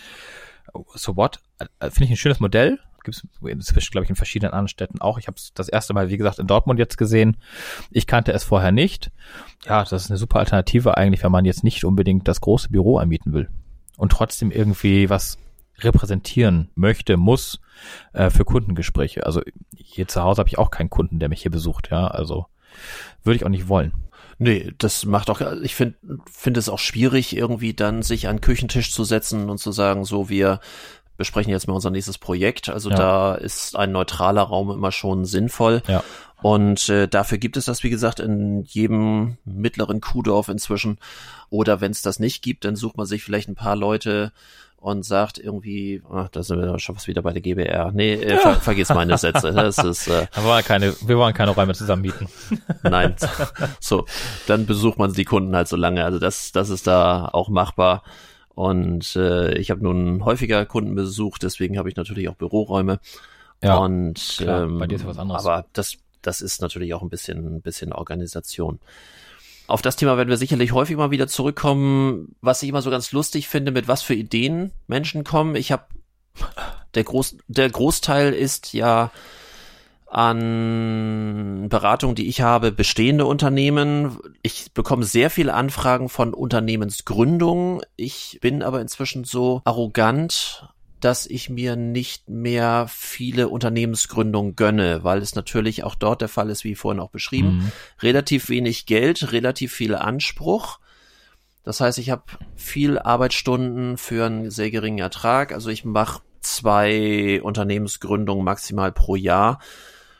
[0.95, 4.51] so what, äh, finde ich ein schönes Modell gibt es inzwischen, glaube ich, in verschiedenen
[4.51, 5.17] anderen Städten auch.
[5.17, 7.37] Ich habe es das erste Mal, wie gesagt, in Dortmund jetzt gesehen.
[7.89, 9.11] Ich kannte es vorher nicht.
[9.65, 12.97] Ja, das ist eine super Alternative eigentlich, wenn man jetzt nicht unbedingt das große Büro
[12.97, 13.49] anmieten will
[13.97, 15.37] und trotzdem irgendwie was
[15.79, 17.61] repräsentieren möchte, muss
[18.11, 19.25] äh, für Kundengespräche.
[19.25, 19.41] Also
[19.75, 21.89] hier zu Hause habe ich auch keinen Kunden, der mich hier besucht.
[21.91, 22.47] Ja, also
[23.23, 23.93] würde ich auch nicht wollen.
[24.39, 25.97] Nee, das macht auch, ich finde
[26.31, 30.29] finde es auch schwierig, irgendwie dann sich an Küchentisch zu setzen und zu sagen, so
[30.29, 30.59] wir
[31.17, 32.69] besprechen jetzt mal unser nächstes Projekt.
[32.69, 32.95] Also ja.
[32.95, 35.81] da ist ein neutraler Raum immer schon sinnvoll.
[35.87, 36.03] Ja.
[36.41, 40.99] Und äh, dafür gibt es das, wie gesagt, in jedem mittleren Kuhdorf inzwischen.
[41.49, 44.31] Oder wenn es das nicht gibt, dann sucht man sich vielleicht ein paar Leute
[44.79, 47.91] und sagt irgendwie, ach, da sind wir schon fast wieder bei der GBR.
[47.91, 48.37] Nee, äh, ja.
[48.37, 49.51] ver vergiss meine Sätze.
[49.51, 52.27] Das ist, äh, wir, wollen keine, wir wollen keine Räume zusammen mieten.
[52.83, 53.15] Nein.
[53.79, 54.05] So,
[54.45, 56.05] dann besucht man die Kunden halt so lange.
[56.05, 58.03] Also das, das ist da auch machbar.
[58.57, 62.99] Und äh, ich habe nun häufiger Kunden besucht, deswegen habe ich natürlich auch Büroräume.
[63.61, 65.45] Ja, und klar, ähm, bei dir ist was anderes.
[65.45, 68.79] Aber das, das ist natürlich auch ein bisschen, ein bisschen Organisation.
[69.67, 72.35] Auf das Thema werden wir sicherlich häufig mal wieder zurückkommen.
[72.41, 75.55] Was ich immer so ganz lustig finde, mit was für Ideen Menschen kommen.
[75.55, 75.83] Ich habe
[76.95, 79.11] der Groß, der Großteil ist ja
[80.09, 84.17] an Beratung, die ich habe, bestehende Unternehmen.
[84.41, 87.81] Ich bekomme sehr viele Anfragen von Unternehmensgründungen.
[87.95, 95.19] Ich bin aber inzwischen so arrogant dass ich mir nicht mehr viele Unternehmensgründungen gönne, weil
[95.19, 97.71] es natürlich auch dort der Fall ist, wie vorhin auch beschrieben, mhm.
[98.01, 100.79] relativ wenig Geld, relativ viel Anspruch.
[101.63, 102.23] Das heißt, ich habe
[102.55, 105.51] viel Arbeitsstunden für einen sehr geringen Ertrag.
[105.51, 109.59] Also ich mache zwei Unternehmensgründungen maximal pro Jahr.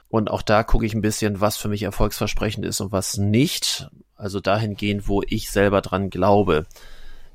[0.09, 3.89] Und auch da gucke ich ein bisschen, was für mich erfolgsversprechend ist und was nicht.
[4.15, 6.65] Also dahingehend, wo ich selber dran glaube.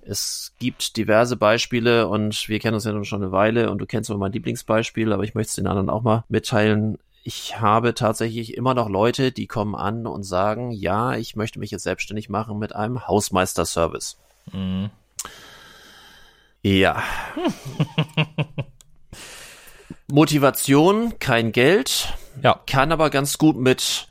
[0.05, 3.87] Es gibt diverse Beispiele und wir kennen uns ja nun schon eine Weile und du
[3.87, 6.99] kennst auch mein Lieblingsbeispiel, aber ich möchte es den anderen auch mal mitteilen.
[7.23, 11.70] Ich habe tatsächlich immer noch Leute, die kommen an und sagen, ja, ich möchte mich
[11.70, 14.18] jetzt selbstständig machen mit einem Hausmeister-Service.
[14.53, 14.91] Mhm.
[16.62, 17.01] Ja.
[20.13, 22.13] Motivation, kein Geld.
[22.43, 22.61] Ja.
[22.67, 24.09] Kann aber ganz gut mit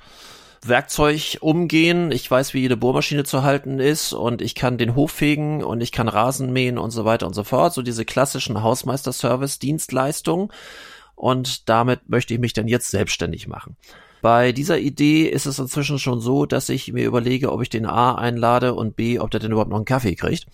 [0.66, 2.12] Werkzeug umgehen.
[2.12, 5.80] Ich weiß, wie jede Bohrmaschine zu halten ist und ich kann den Hof fegen und
[5.80, 7.76] ich kann Rasen mähen und so weiter und so fort.
[7.76, 10.49] So diese klassischen Hausmeister-Service-Dienstleistungen.
[11.14, 13.78] Und damit möchte ich mich dann jetzt selbstständig machen.
[14.24, 17.86] Bei dieser Idee ist es inzwischen schon so, dass ich mir überlege, ob ich den
[17.86, 20.47] A einlade und B, ob der denn überhaupt noch einen Kaffee kriegt.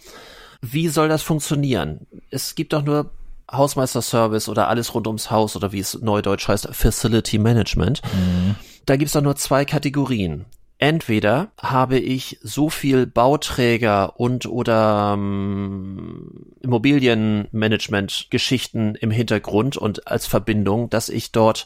[0.61, 2.05] Wie soll das funktionieren?
[2.31, 3.11] Es gibt doch nur
[3.51, 8.01] Hausmeister-Service oder alles rund ums Haus oder wie es neudeutsch heißt, Facility Management.
[8.03, 8.55] Mhm.
[8.85, 10.45] Da gibt's doch nur zwei Kategorien.
[10.79, 20.91] Entweder habe ich so viel Bauträger und oder ähm, Immobilienmanagement-Geschichten im Hintergrund und als Verbindung,
[20.91, 21.65] dass ich dort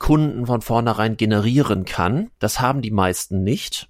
[0.00, 2.32] Kunden von vornherein generieren kann.
[2.40, 3.88] Das haben die meisten nicht,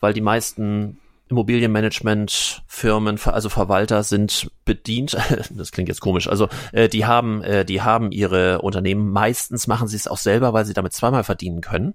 [0.00, 0.98] weil die meisten
[1.28, 5.16] Immobilienmanagement-Firmen, also Verwalter sind bedient.
[5.50, 6.28] Das klingt jetzt komisch.
[6.28, 9.10] Also äh, die haben, äh, die haben ihre Unternehmen.
[9.10, 11.94] Meistens machen sie es auch selber, weil sie damit zweimal verdienen können.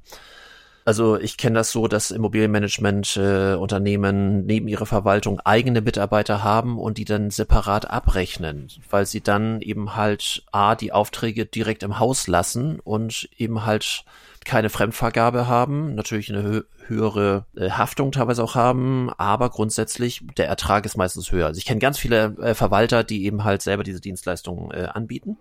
[0.84, 6.98] Also ich kenne das so, dass Immobilienmanagement-Unternehmen äh, neben ihrer Verwaltung eigene Mitarbeiter haben und
[6.98, 12.28] die dann separat abrechnen, weil sie dann eben halt A, die Aufträge direkt im Haus
[12.28, 14.04] lassen und eben halt
[14.46, 20.48] keine Fremdvergabe haben, natürlich eine hö höhere äh, Haftung teilweise auch haben, aber grundsätzlich der
[20.48, 21.46] Ertrag ist meistens höher.
[21.46, 25.38] Also ich kenne ganz viele äh, Verwalter, die eben halt selber diese Dienstleistungen äh, anbieten.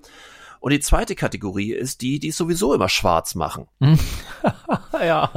[0.61, 3.67] Und die zweite Kategorie ist die, die es sowieso immer schwarz machen.
[4.93, 5.31] ja.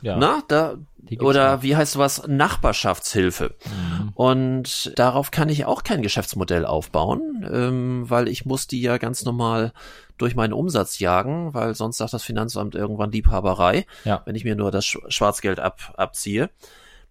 [0.00, 0.16] ja.
[0.16, 0.76] Na, da,
[1.20, 1.62] oder noch.
[1.62, 2.26] wie heißt was?
[2.26, 3.54] Nachbarschaftshilfe.
[3.66, 4.08] Mhm.
[4.14, 9.26] Und darauf kann ich auch kein Geschäftsmodell aufbauen, ähm, weil ich muss die ja ganz
[9.26, 9.72] normal
[10.20, 14.22] durch meinen Umsatz jagen, weil sonst sagt das Finanzamt irgendwann Liebhaberei, ja.
[14.24, 16.50] wenn ich mir nur das Schwarzgeld ab, abziehe.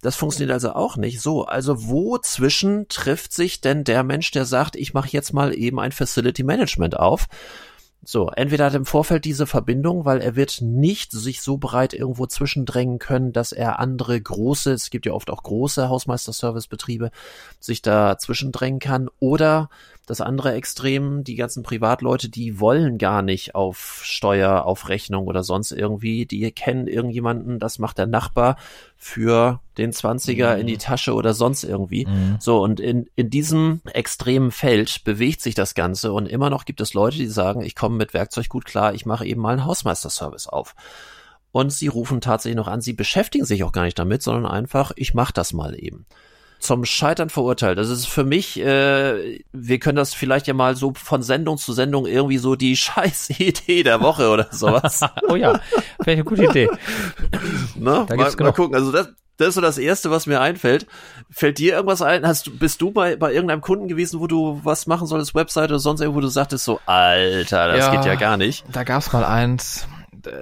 [0.01, 1.45] Das funktioniert also auch nicht so.
[1.45, 5.79] Also wo zwischen trifft sich denn der Mensch, der sagt, ich mache jetzt mal eben
[5.79, 7.27] ein Facility Management auf?
[8.01, 12.27] So, entweder hat im Vorfeld diese Verbindung, weil er wird nicht sich so breit irgendwo
[12.27, 17.11] zwischendrängen können, dass er andere große, es gibt ja oft auch große Hausmeister-Service-Betriebe,
[17.59, 19.69] sich da zwischendrängen kann, oder
[20.09, 25.43] das andere Extrem, die ganzen Privatleute, die wollen gar nicht auf Steuer, auf Rechnung oder
[25.43, 26.25] sonst irgendwie.
[26.25, 28.57] Die kennen irgendjemanden, das macht der Nachbar
[28.97, 30.61] für den Zwanziger mhm.
[30.61, 30.79] in die mhm.
[30.79, 32.07] Tasche oder sonst irgendwie.
[32.07, 32.37] Mhm.
[32.39, 36.81] So, und in, in diesem extremen Feld bewegt sich das Ganze und immer noch gibt
[36.81, 39.65] es Leute, die sagen, ich komme mit Werkzeug gut klar, ich mache eben mal einen
[39.65, 40.73] Hausmeisterservice auf.
[41.51, 44.91] Und sie rufen tatsächlich noch an, sie beschäftigen sich auch gar nicht damit, sondern einfach,
[44.95, 46.07] ich mache das mal eben
[46.59, 47.77] zum Scheitern verurteilt.
[47.77, 51.73] Das ist für mich, äh, wir können das vielleicht ja mal so von Sendung zu
[51.73, 55.01] Sendung irgendwie so die scheiß Idee der Woche oder sowas.
[55.27, 55.59] oh ja,
[56.01, 56.69] vielleicht eine gute Idee.
[57.75, 58.05] Ne?
[58.07, 58.75] Da mal, mal gucken.
[58.75, 60.85] Also das, das ist so das Erste, was mir einfällt.
[61.31, 62.27] Fällt dir irgendwas ein?
[62.27, 65.69] Hast du, bist du bei, bei irgendeinem Kunden gewesen, wo du was machen solltest, Website
[65.69, 68.65] oder sonst irgendwo, wo du sagtest so, Alter, das ja, geht ja gar nicht.
[68.69, 69.87] Da gab's mal eins,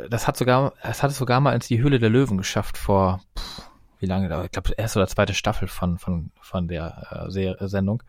[0.10, 3.22] das hat sogar, es hat es sogar mal ins die Höhle der Löwen geschafft vor,
[3.38, 3.62] pff,
[4.00, 7.68] wie lange da, ich glaube, erste oder zweite Staffel von, von, von der äh, Serie,
[7.68, 8.04] Sendung.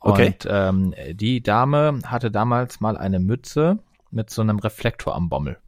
[0.00, 0.26] Okay.
[0.28, 3.78] Und ähm, die Dame hatte damals mal eine Mütze
[4.10, 5.58] mit so einem Reflektor am Bommel.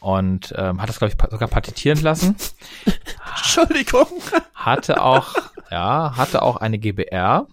[0.00, 2.36] und ähm, hat das, glaube ich, sogar patentieren lassen.
[3.36, 4.06] Entschuldigung.
[4.54, 5.34] Hatte auch,
[5.70, 7.46] ja, hatte auch eine GBR.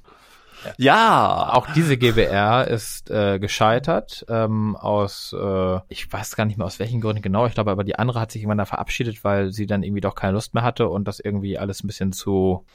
[0.78, 1.51] Ja.
[1.53, 6.80] Auch diese GBR ist äh, gescheitert ähm, aus, äh, ich weiß gar nicht mehr aus
[6.80, 9.66] welchen Gründen genau, ich glaube aber die andere hat sich irgendwann da verabschiedet, weil sie
[9.66, 12.66] dann irgendwie doch keine Lust mehr hatte und das irgendwie alles ein bisschen zu,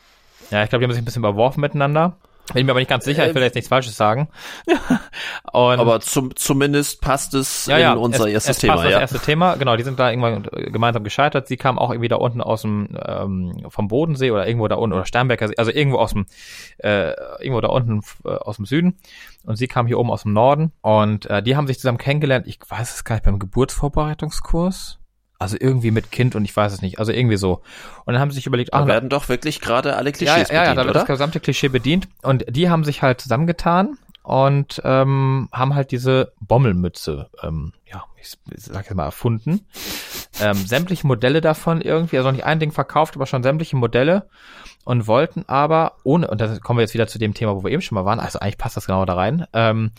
[0.50, 2.16] ja, ich glaube, die haben sich ein bisschen überworfen miteinander.
[2.54, 4.28] Bin mir aber nicht ganz sicher, ich will jetzt nichts Falsches sagen.
[5.52, 8.84] und aber zum, zumindest passt es ja, ja, in unser es, erstes es Thema.
[8.84, 8.90] Ja.
[8.90, 11.48] das erste Thema, genau, die sind da irgendwann gemeinsam gescheitert.
[11.48, 14.94] Sie kam auch irgendwie da unten aus dem ähm, vom Bodensee oder irgendwo da unten
[14.94, 16.26] oder Sternberger See, also irgendwo aus dem
[16.78, 18.98] äh, irgendwo da unten äh, aus dem Süden
[19.44, 22.46] und sie kam hier oben aus dem Norden und äh, die haben sich zusammen kennengelernt.
[22.46, 24.98] Ich weiß es gar nicht beim Geburtsvorbereitungskurs.
[25.38, 26.98] Also irgendwie mit Kind und ich weiß es nicht.
[26.98, 27.62] Also irgendwie so.
[28.04, 30.48] Und dann haben sie sich überlegt, da ach, werden doch wirklich gerade alle ja, Klischees
[30.48, 32.08] ja, ja, bedient, da wird das gesamte Klischee bedient.
[32.22, 38.36] Und die haben sich halt zusammengetan und ähm, haben halt diese Bommelmütze, ähm, ja, ich,
[38.50, 39.66] ich sag jetzt mal, erfunden.
[40.40, 44.28] Ähm, sämtliche Modelle davon irgendwie, also nicht ein Ding verkauft, aber schon sämtliche Modelle
[44.84, 47.70] und wollten aber ohne, und da kommen wir jetzt wieder zu dem Thema, wo wir
[47.70, 49.92] eben schon mal waren, also eigentlich passt das genau da rein, ähm,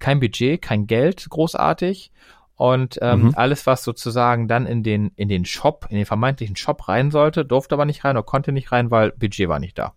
[0.00, 2.10] kein Budget, kein Geld großartig
[2.58, 3.32] und ähm, Mhm.
[3.36, 7.44] alles, was sozusagen dann in den, in den Shop, in den vermeintlichen Shop rein sollte,
[7.44, 9.94] durfte aber nicht rein oder konnte nicht rein, weil Budget war nicht da.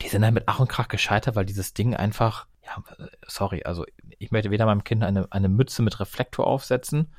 [0.00, 2.82] Die sind dann mit Ach und Krach gescheitert, weil dieses Ding einfach, ja,
[3.26, 3.84] sorry, also
[4.18, 7.12] ich möchte weder meinem Kind eine, eine Mütze mit Reflektor aufsetzen,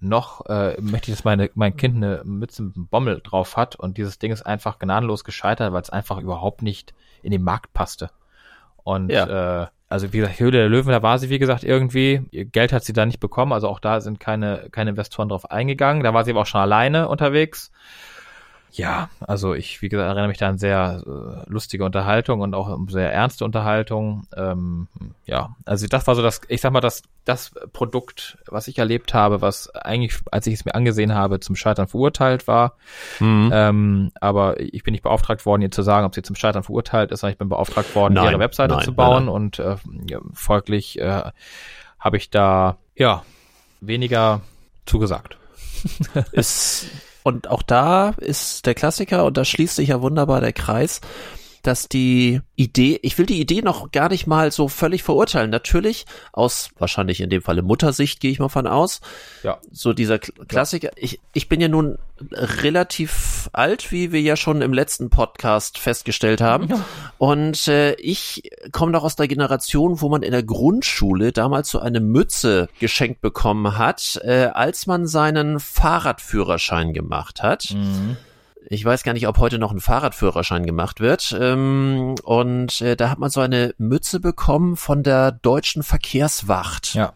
[0.00, 3.76] noch äh, möchte ich, dass meine, mein Kind eine Mütze mit einem Bommel drauf hat
[3.76, 7.72] und dieses Ding ist einfach gnadenlos gescheitert, weil es einfach überhaupt nicht in den Markt
[7.74, 8.10] passte.
[8.90, 12.22] Und äh, also wie gesagt, Höhle der Löwen, da war sie, wie gesagt, irgendwie.
[12.30, 15.50] Ihr Geld hat sie da nicht bekommen, also auch da sind keine, keine Investoren drauf
[15.50, 16.02] eingegangen.
[16.02, 17.70] Da war sie aber auch schon alleine unterwegs.
[18.72, 22.78] Ja, also ich, wie gesagt, erinnere mich da an sehr äh, lustige Unterhaltung und auch
[22.88, 24.26] sehr ernste Unterhaltung.
[24.36, 24.86] Ähm,
[25.24, 29.12] ja, also das war so das, ich sag mal, das, das Produkt, was ich erlebt
[29.12, 32.76] habe, was eigentlich, als ich es mir angesehen habe, zum Scheitern verurteilt war.
[33.18, 33.50] Mhm.
[33.52, 37.10] Ähm, aber ich bin nicht beauftragt worden, ihr zu sagen, ob sie zum Scheitern verurteilt
[37.10, 39.76] ist, sondern ich bin beauftragt worden, Nein, ihre Webseite nein, zu bauen nein, und äh,
[40.32, 41.22] folglich äh,
[41.98, 43.24] habe ich da ja
[43.80, 44.42] weniger
[44.86, 45.38] zugesagt.
[46.32, 46.86] ist,
[47.22, 51.00] und auch da ist der Klassiker, und da schließt sich ja wunderbar der Kreis,
[51.62, 55.50] dass die Idee, ich will die Idee noch gar nicht mal so völlig verurteilen.
[55.50, 59.00] Natürlich, aus wahrscheinlich in dem Falle Muttersicht gehe ich mal von aus.
[59.42, 59.58] Ja.
[59.70, 60.90] So dieser Kl- Klassiker.
[60.96, 61.98] Ich, ich bin ja nun
[62.32, 66.68] relativ alt, wie wir ja schon im letzten Podcast festgestellt haben.
[67.16, 71.78] Und äh, ich komme noch aus der Generation, wo man in der Grundschule damals so
[71.78, 77.70] eine Mütze geschenkt bekommen hat, äh, als man seinen Fahrradführerschein gemacht hat.
[77.74, 78.18] Mhm.
[78.68, 81.36] Ich weiß gar nicht, ob heute noch ein Fahrradführerschein gemacht wird.
[81.38, 87.14] Ähm, und äh, da hat man so eine Mütze bekommen von der deutschen Verkehrswacht Ja.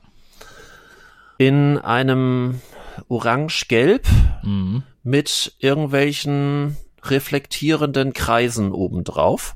[1.38, 2.61] in einem
[3.09, 4.07] orange-gelb
[4.42, 4.82] Mhm.
[5.03, 9.55] mit irgendwelchen reflektierenden Kreisen obendrauf.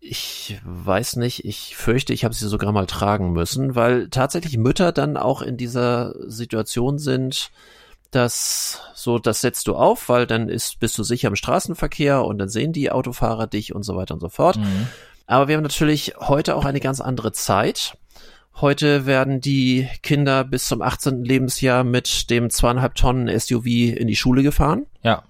[0.00, 4.92] Ich weiß nicht, ich fürchte, ich habe sie sogar mal tragen müssen, weil tatsächlich Mütter
[4.92, 7.50] dann auch in dieser Situation sind,
[8.10, 12.38] dass so, das setzt du auf, weil dann ist, bist du sicher im Straßenverkehr und
[12.38, 14.56] dann sehen die Autofahrer dich und so weiter und so fort.
[14.56, 14.88] Mhm.
[15.26, 17.98] Aber wir haben natürlich heute auch eine ganz andere Zeit.
[18.60, 21.22] Heute werden die Kinder bis zum 18.
[21.22, 24.86] Lebensjahr mit dem zweieinhalb Tonnen SUV in die Schule gefahren.
[25.02, 25.22] Ja.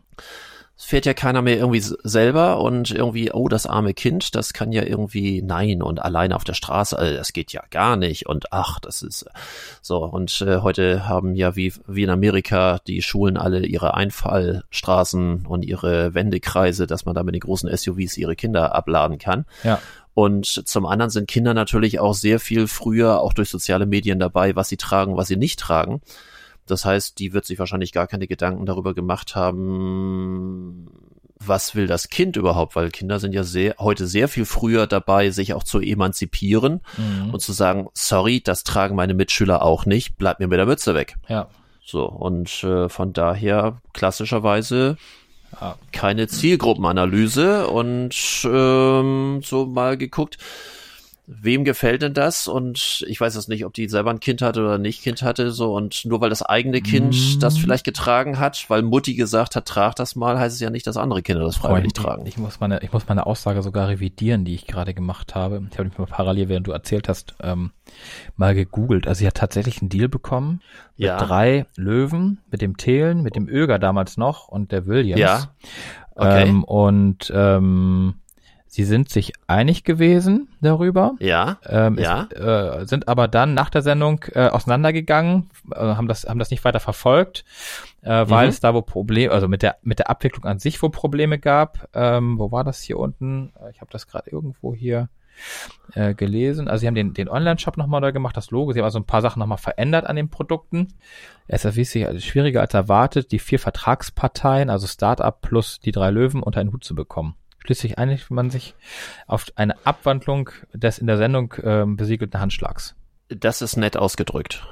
[0.78, 4.70] Es fährt ja keiner mehr irgendwie selber und irgendwie, oh, das arme Kind, das kann
[4.70, 8.52] ja irgendwie, nein, und alleine auf der Straße, also das geht ja gar nicht und
[8.52, 9.26] ach, das ist
[9.82, 10.04] so.
[10.04, 15.64] Und äh, heute haben ja wie, wie in Amerika die Schulen alle ihre Einfallstraßen und
[15.64, 19.46] ihre Wendekreise, dass man da mit den großen SUVs ihre Kinder abladen kann.
[19.64, 19.80] Ja.
[20.14, 24.54] Und zum anderen sind Kinder natürlich auch sehr viel früher auch durch soziale Medien dabei,
[24.54, 26.02] was sie tragen, was sie nicht tragen.
[26.70, 30.88] Das heißt, die wird sich wahrscheinlich gar keine Gedanken darüber gemacht haben,
[31.40, 35.30] was will das Kind überhaupt, weil Kinder sind ja sehr, heute sehr viel früher dabei,
[35.30, 37.30] sich auch zu emanzipieren Mhm.
[37.32, 40.94] und zu sagen, sorry, das tragen meine Mitschüler auch nicht, bleib mir mit der Mütze
[40.94, 41.16] weg.
[41.28, 41.48] Ja.
[41.84, 44.96] So, und äh, von daher klassischerweise
[45.60, 45.76] Ja.
[45.92, 48.14] keine Zielgruppenanalyse und
[48.44, 50.36] ähm, so mal geguckt,
[51.30, 52.48] wem gefällt denn das?
[52.48, 55.50] Und ich weiß jetzt nicht, ob die selber ein Kind hatte oder nicht Kind hatte,
[55.50, 57.38] so und nur weil das eigene Kind Mm.
[57.40, 60.86] das vielleicht getragen hat, weil Mutti gesagt hat, trag das mal, heißt es ja nicht,
[60.86, 62.24] dass andere Kinder das freiwillig ich, tragen.
[62.24, 65.62] Ich muss meine, ich muss meine Aussage sogar revidieren, die ich gerade gemacht habe.
[65.70, 67.72] Ich habe mich mal parallel, während du erzählt hast, ähm,
[68.36, 69.06] mal gegoogelt.
[69.06, 70.62] Also sie hat tatsächlich einen Deal bekommen
[70.96, 71.18] mit Ja.
[71.18, 75.20] drei Löwen, mit dem Thelen, mit dem Öger damals noch und der Williams.
[75.20, 75.50] Ja.
[76.14, 76.48] Okay.
[76.48, 78.14] Ähm, und ähm,
[78.70, 81.14] Sie sind sich einig gewesen darüber.
[81.20, 81.58] Ja.
[81.66, 82.28] Ähm, Ja.
[82.30, 86.50] Es, äh, sind aber dann nach der Sendung äh, auseinandergegangen, äh, haben das haben das
[86.50, 87.44] nicht weiter verfolgt,
[88.02, 88.50] äh, weil Mhm.
[88.50, 91.88] es da wo Probleme, also mit der mit der Abwicklung an sich wo Probleme gab.
[91.94, 93.52] Ähm, wo war das hier unten?
[93.60, 95.08] Äh, Ich habe das gerade irgendwo hier
[95.94, 96.66] äh, gelesen.
[96.68, 98.72] Also sie haben den, den Online-Shop nochmal neu gemacht, das Logo.
[98.72, 100.88] Sie haben also ein paar Sachen nochmal verändert an den Produkten.
[101.46, 106.10] Es erwies sich als schwieriger als erwartet, die vier Vertragsparteien, also Startup plus die drei
[106.10, 107.34] Löwen, unter einen Hut zu bekommen.
[107.64, 108.74] Schließlich einigt man sich
[109.26, 112.94] auf eine Abwandlung des in der Sendung ähm, besiegelten Handschlags.
[113.28, 114.66] Das ist nett ausgedrückt.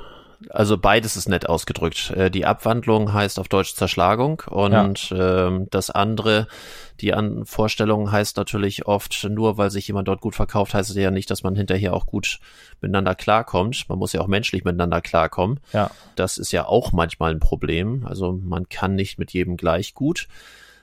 [0.51, 2.11] Also beides ist nett ausgedrückt.
[2.11, 6.47] Äh, Die Abwandlung heißt auf Deutsch Zerschlagung und ähm, das andere,
[7.01, 10.97] die An Vorstellung heißt natürlich oft, nur weil sich jemand dort gut verkauft, heißt es
[10.97, 12.39] ja nicht, dass man hinterher auch gut
[12.80, 13.89] miteinander klarkommt.
[13.89, 15.61] Man muss ja auch menschlich miteinander klarkommen.
[15.72, 15.91] Ja.
[16.16, 18.07] Das ist ja auch manchmal ein Problem.
[18.07, 20.28] Also man kann nicht mit jedem gleich gut.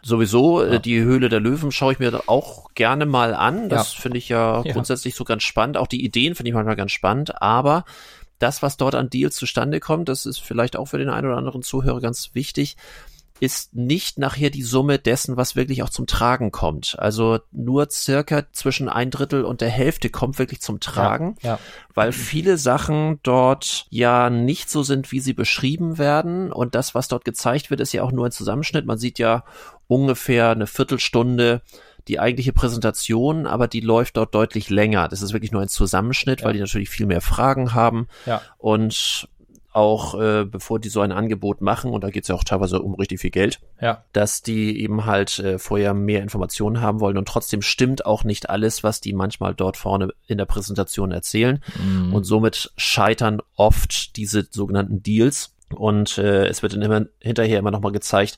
[0.05, 0.79] Sowieso, äh, Ja.
[0.79, 3.69] die Höhle der Löwen schaue ich mir auch gerne mal an.
[3.69, 4.01] Das Ja.
[4.01, 4.73] finde ich ja, Ja.
[4.73, 5.77] grundsätzlich so ganz spannend.
[5.77, 7.41] Auch die Ideen finde ich manchmal ganz spannend.
[7.41, 7.85] Aber
[8.39, 11.37] das, was dort an Deals zustande kommt, das ist vielleicht auch für den einen oder
[11.37, 12.75] anderen Zuhörer ganz wichtig,
[13.43, 16.95] ist nicht nachher die Summe dessen, was wirklich auch zum Tragen kommt.
[16.97, 21.59] Also nur circa zwischen ein Drittel und der Hälfte kommt wirklich zum Tragen Ja.
[21.93, 26.53] weil viele Sachen dort ja nicht so sind, wie sie beschrieben werden.
[26.53, 28.85] Und das, was dort gezeigt wird, ist ja auch nur ein Zusammenschnitt.
[28.85, 29.43] Man sieht ja
[29.87, 31.61] ungefähr eine Viertelstunde
[32.09, 35.07] die eigentliche Präsentation, aber die läuft dort deutlich länger.
[35.07, 36.45] Das ist wirklich nur ein Zusammenschnitt, Ja.
[36.47, 38.07] weil die natürlich viel mehr Fragen haben.
[38.25, 38.41] Ja.
[38.57, 39.27] Und
[39.73, 42.81] auch äh, bevor die so ein Angebot machen, und da geht es ja auch teilweise
[42.81, 44.03] um richtig viel Geld, Ja.
[44.13, 48.49] dass die eben halt äh, vorher mehr Informationen haben wollen und trotzdem stimmt auch nicht
[48.49, 52.13] alles, was die manchmal dort vorne in der Präsentation erzählen Mhm.
[52.13, 57.71] und somit scheitern oft diese sogenannten Deals und äh, es wird dann immer hinterher immer
[57.71, 58.37] nochmal gezeigt,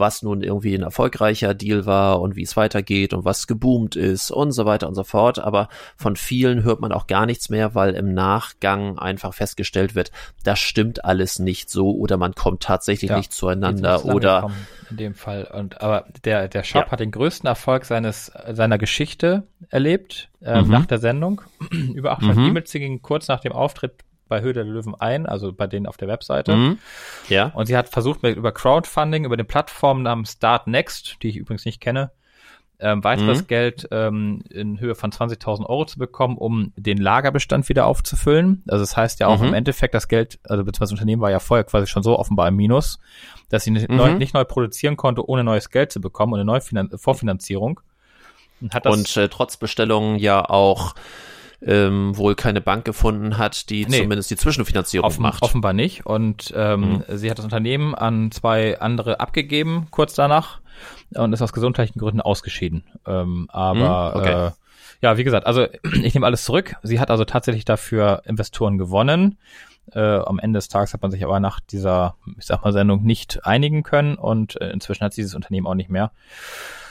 [0.00, 4.30] was nun irgendwie ein erfolgreicher Deal war und wie es weitergeht und was geboomt ist
[4.30, 5.38] und so weiter und so fort.
[5.38, 10.10] Aber von vielen hört man auch gar nichts mehr, weil im Nachgang einfach festgestellt wird,
[10.42, 14.50] das stimmt alles nicht so oder man kommt tatsächlich Ja, nicht zueinander oder
[14.90, 15.44] In dem Fall.
[15.44, 16.90] Und aber der, der Shop Ja.
[16.92, 20.70] hat den größten Erfolg seines seiner Geschichte erlebt, ähm, Mhm.
[20.72, 21.42] nach der Sendung.
[21.94, 22.46] Über 800 Mhm.
[22.46, 23.92] E-Mails, gingen kurz nach dem Auftritt
[24.30, 26.56] bei Höhe der Löwen ein, also bei denen auf der Webseite.
[26.56, 26.78] Mhm.
[27.28, 27.52] ja.
[27.54, 31.36] Und sie hat versucht, mit, über Crowdfunding, über den Plattformen namens Start Next, die ich
[31.36, 32.12] übrigens nicht kenne,
[32.82, 33.46] ähm, weiteres Mhm.
[33.46, 38.62] Geld ähm, in Höhe von 20.000 Euro zu bekommen, um den Lagerbestand wieder aufzufüllen.
[38.68, 39.48] Also das heißt ja auch Mhm.
[39.48, 42.48] im Endeffekt, das Geld, also beziehungsweise das Unternehmen war ja vorher quasi schon so offenbar
[42.48, 42.98] im Minus,
[43.50, 43.96] dass sie nicht, Mhm.
[43.96, 47.80] neu, nicht neu produzieren konnte, ohne neues Geld zu bekommen und eine neue Finan Vorfinanzierung.
[48.62, 50.94] Und hat das und äh, trotz Bestellungen ja auch
[51.62, 53.98] ähm, wohl keine Bank gefunden hat, die Nee.
[54.02, 55.42] zumindest die Zwischenfinanzierung Offen, macht.
[55.42, 56.06] Offenbar nicht.
[56.06, 60.60] Und ähm, sie hat das Unternehmen an zwei andere abgegeben, kurz danach,
[61.14, 62.84] und ist aus gesundheitlichen Gründen ausgeschieden.
[63.06, 64.46] Ähm, aber Hm, okay.
[64.46, 64.50] äh,
[65.02, 65.66] ja, wie gesagt, also
[66.02, 66.76] ich nehme alles zurück.
[66.82, 69.38] Sie hat also tatsächlich dafür Investoren gewonnen.
[69.92, 73.02] Äh, am Ende des Tages hat man sich aber nach dieser, ich sag mal, Sendung
[73.02, 76.12] nicht einigen können und äh, inzwischen hat sie dieses Unternehmen auch nicht mehr.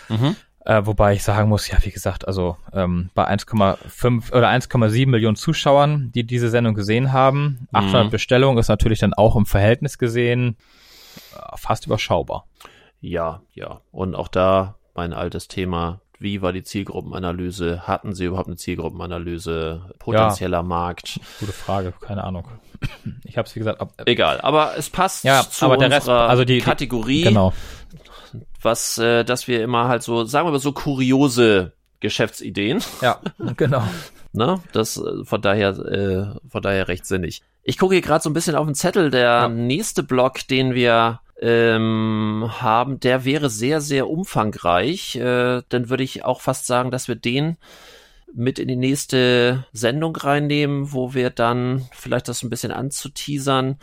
[0.09, 0.35] Mhm.
[0.69, 5.35] Äh, wobei ich sagen muss, ja, wie gesagt, also ähm, bei 1,5 oder 1,7 Millionen
[5.35, 8.09] Zuschauern, die diese Sendung gesehen haben, 800 Mhm.
[8.11, 10.57] Bestellungen ist natürlich dann auch im Verhältnis gesehen
[11.35, 12.45] äh, fast überschaubar.
[13.01, 13.81] Ja, ja.
[13.91, 16.01] Und auch da mein altes Thema.
[16.21, 17.87] Wie war die Zielgruppenanalyse?
[17.87, 19.93] Hatten sie überhaupt eine Zielgruppenanalyse?
[19.99, 21.19] Potenzieller Markt?
[21.39, 22.47] Gute Frage, keine Ahnung.
[23.23, 26.07] Ich habe es wie gesagt, ab, Egal, aber es passt Ja, zu aber der Rest-
[26.07, 27.53] unserer also die- die- Kategorie, genau.
[28.61, 33.19] Was, äh, dass wir immer halt so, sagen wir mal so kuriose Geschäftsideen, Ja,
[33.57, 33.83] genau.
[34.33, 34.61] ne?
[34.71, 37.41] Das äh, von daher, äh, von daher recht sinnig.
[37.63, 39.11] Ich gucke hier gerade so ein bisschen auf den Zettel.
[39.11, 39.49] Der Ja.
[39.49, 45.15] nächste Block, den wir ähm, haben, der wäre sehr, sehr umfangreich.
[45.17, 47.57] Äh, dann würde ich auch fast sagen, dass wir den
[48.33, 53.77] mit in die nächste Sendung reinnehmen, wo wir dann vielleicht das ein bisschen anzuteasern,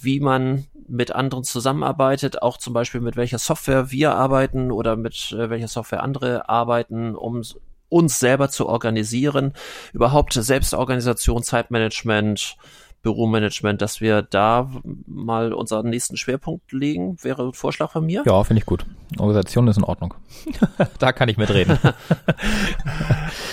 [0.00, 5.32] wie man mit anderen zusammenarbeitet, auch zum Beispiel mit welcher Software wir arbeiten oder mit
[5.32, 7.42] äh, welcher Software andere arbeiten, um
[7.88, 9.54] uns selber zu organisieren,
[9.92, 12.56] überhaupt Selbstorganisation, Zeitmanagement,
[13.02, 14.70] Büromanagement, dass wir da
[15.06, 18.22] mal unseren nächsten Schwerpunkt legen, wäre ein Vorschlag von mir.
[18.24, 18.84] Ja, finde ich gut.
[19.18, 20.14] Organisation ist in Ordnung.
[20.98, 21.78] da kann ich mitreden.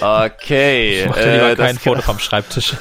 [0.01, 1.01] Okay.
[1.01, 2.73] Ich mache lieber äh, kein Foto vom Schreibtisch.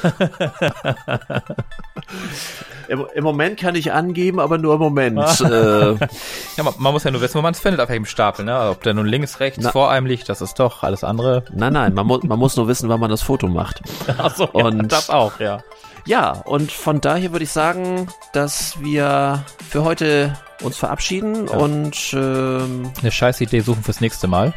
[2.87, 5.19] Im, Im Moment kann ich angeben, aber nur im Moment.
[5.41, 8.45] äh, ja, man, man muss ja nur wissen, wo man es findet auf welchem Stapel.
[8.45, 8.69] Ne?
[8.69, 9.71] Ob der nun links, rechts, Na.
[9.71, 11.43] vor einem liegt, das ist doch alles andere.
[11.53, 13.81] nein, nein, man, mu man muss nur wissen, wann man das Foto macht.
[14.17, 15.61] Achso, Und- das auch, ja.
[16.09, 21.57] Ja, und von daher würde ich sagen, dass wir für heute uns verabschieden Ja.
[21.57, 24.55] und ähm, Eine scheiß Idee suchen fürs nächste Mal.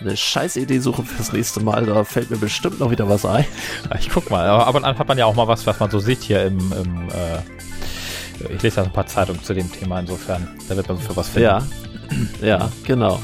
[0.00, 1.86] eine scheiß Idee suchen fürs nächste Mal.
[1.86, 3.46] Da fällt mir bestimmt noch wieder was ein.
[3.98, 5.90] Ich guck mal, aber ab und an hat man ja auch mal was, was man
[5.90, 10.00] so sieht hier im, im äh, ich lese ja ein paar Zeitungen zu dem Thema,
[10.00, 11.44] insofern, da wird man für was finden.
[11.44, 11.62] Ja,
[12.42, 13.20] ja, genau.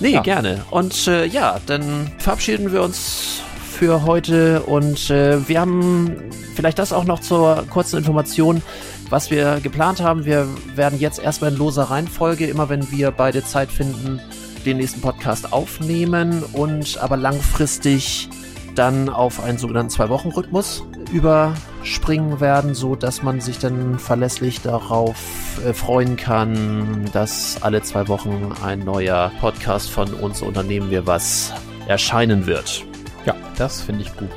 [0.00, 0.22] Nee, ja.
[0.22, 0.64] gerne.
[0.70, 3.42] Und äh, ja, dann verabschieden wir uns
[3.76, 6.16] für heute und äh, wir haben
[6.54, 8.62] vielleicht das auch noch zur kurzen Information,
[9.10, 10.24] was wir geplant haben.
[10.24, 14.18] Wir werden jetzt erstmal in loser Reihenfolge, immer wenn wir beide Zeit finden,
[14.64, 18.30] den nächsten Podcast aufnehmen und aber langfristig
[18.74, 25.74] dann auf einen sogenannten Zwei-Wochen-Rhythmus überspringen werden, so dass man sich dann verlässlich darauf äh,
[25.74, 31.52] freuen kann, dass alle zwei Wochen ein neuer Podcast von uns Unternehmen wir was
[31.86, 32.86] erscheinen wird.
[33.26, 34.30] Ja, das finde ich gut.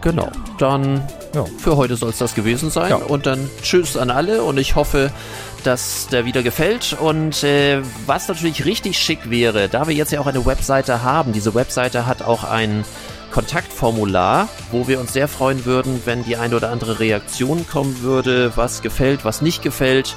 [0.00, 0.28] Genau.
[0.58, 1.02] Dann
[1.34, 1.44] ja.
[1.58, 2.90] für heute soll es das gewesen sein.
[2.90, 2.96] Ja.
[2.96, 5.10] Und dann Tschüss an alle und ich hoffe,
[5.64, 6.96] dass der wieder gefällt.
[7.00, 11.32] Und äh, was natürlich richtig schick wäre, da wir jetzt ja auch eine Webseite haben,
[11.32, 12.84] diese Webseite hat auch ein
[13.32, 18.52] Kontaktformular, wo wir uns sehr freuen würden, wenn die eine oder andere Reaktion kommen würde,
[18.56, 20.16] was gefällt, was nicht gefällt,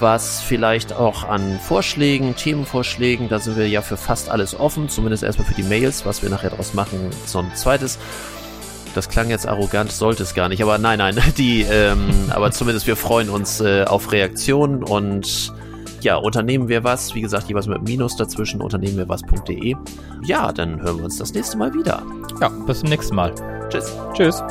[0.00, 5.22] was vielleicht auch an Vorschlägen, Themenvorschlägen, da sind wir ja für fast alles offen, zumindest
[5.22, 7.98] erstmal für die Mails, was wir nachher daraus machen, so ein zweites.
[8.94, 12.86] Das klang jetzt arrogant, sollte es gar nicht, aber nein, nein, die, ähm, aber zumindest
[12.86, 15.52] wir freuen uns äh, auf Reaktionen und
[16.00, 19.74] ja, unternehmen wir was, wie gesagt, jeweils mit Minus dazwischen, unternehmen wir was.de.
[20.24, 22.02] Ja, dann hören wir uns das nächste Mal wieder.
[22.40, 23.34] Ja, bis zum nächsten Mal.
[23.70, 23.92] Tschüss.
[24.14, 24.42] Tschüss.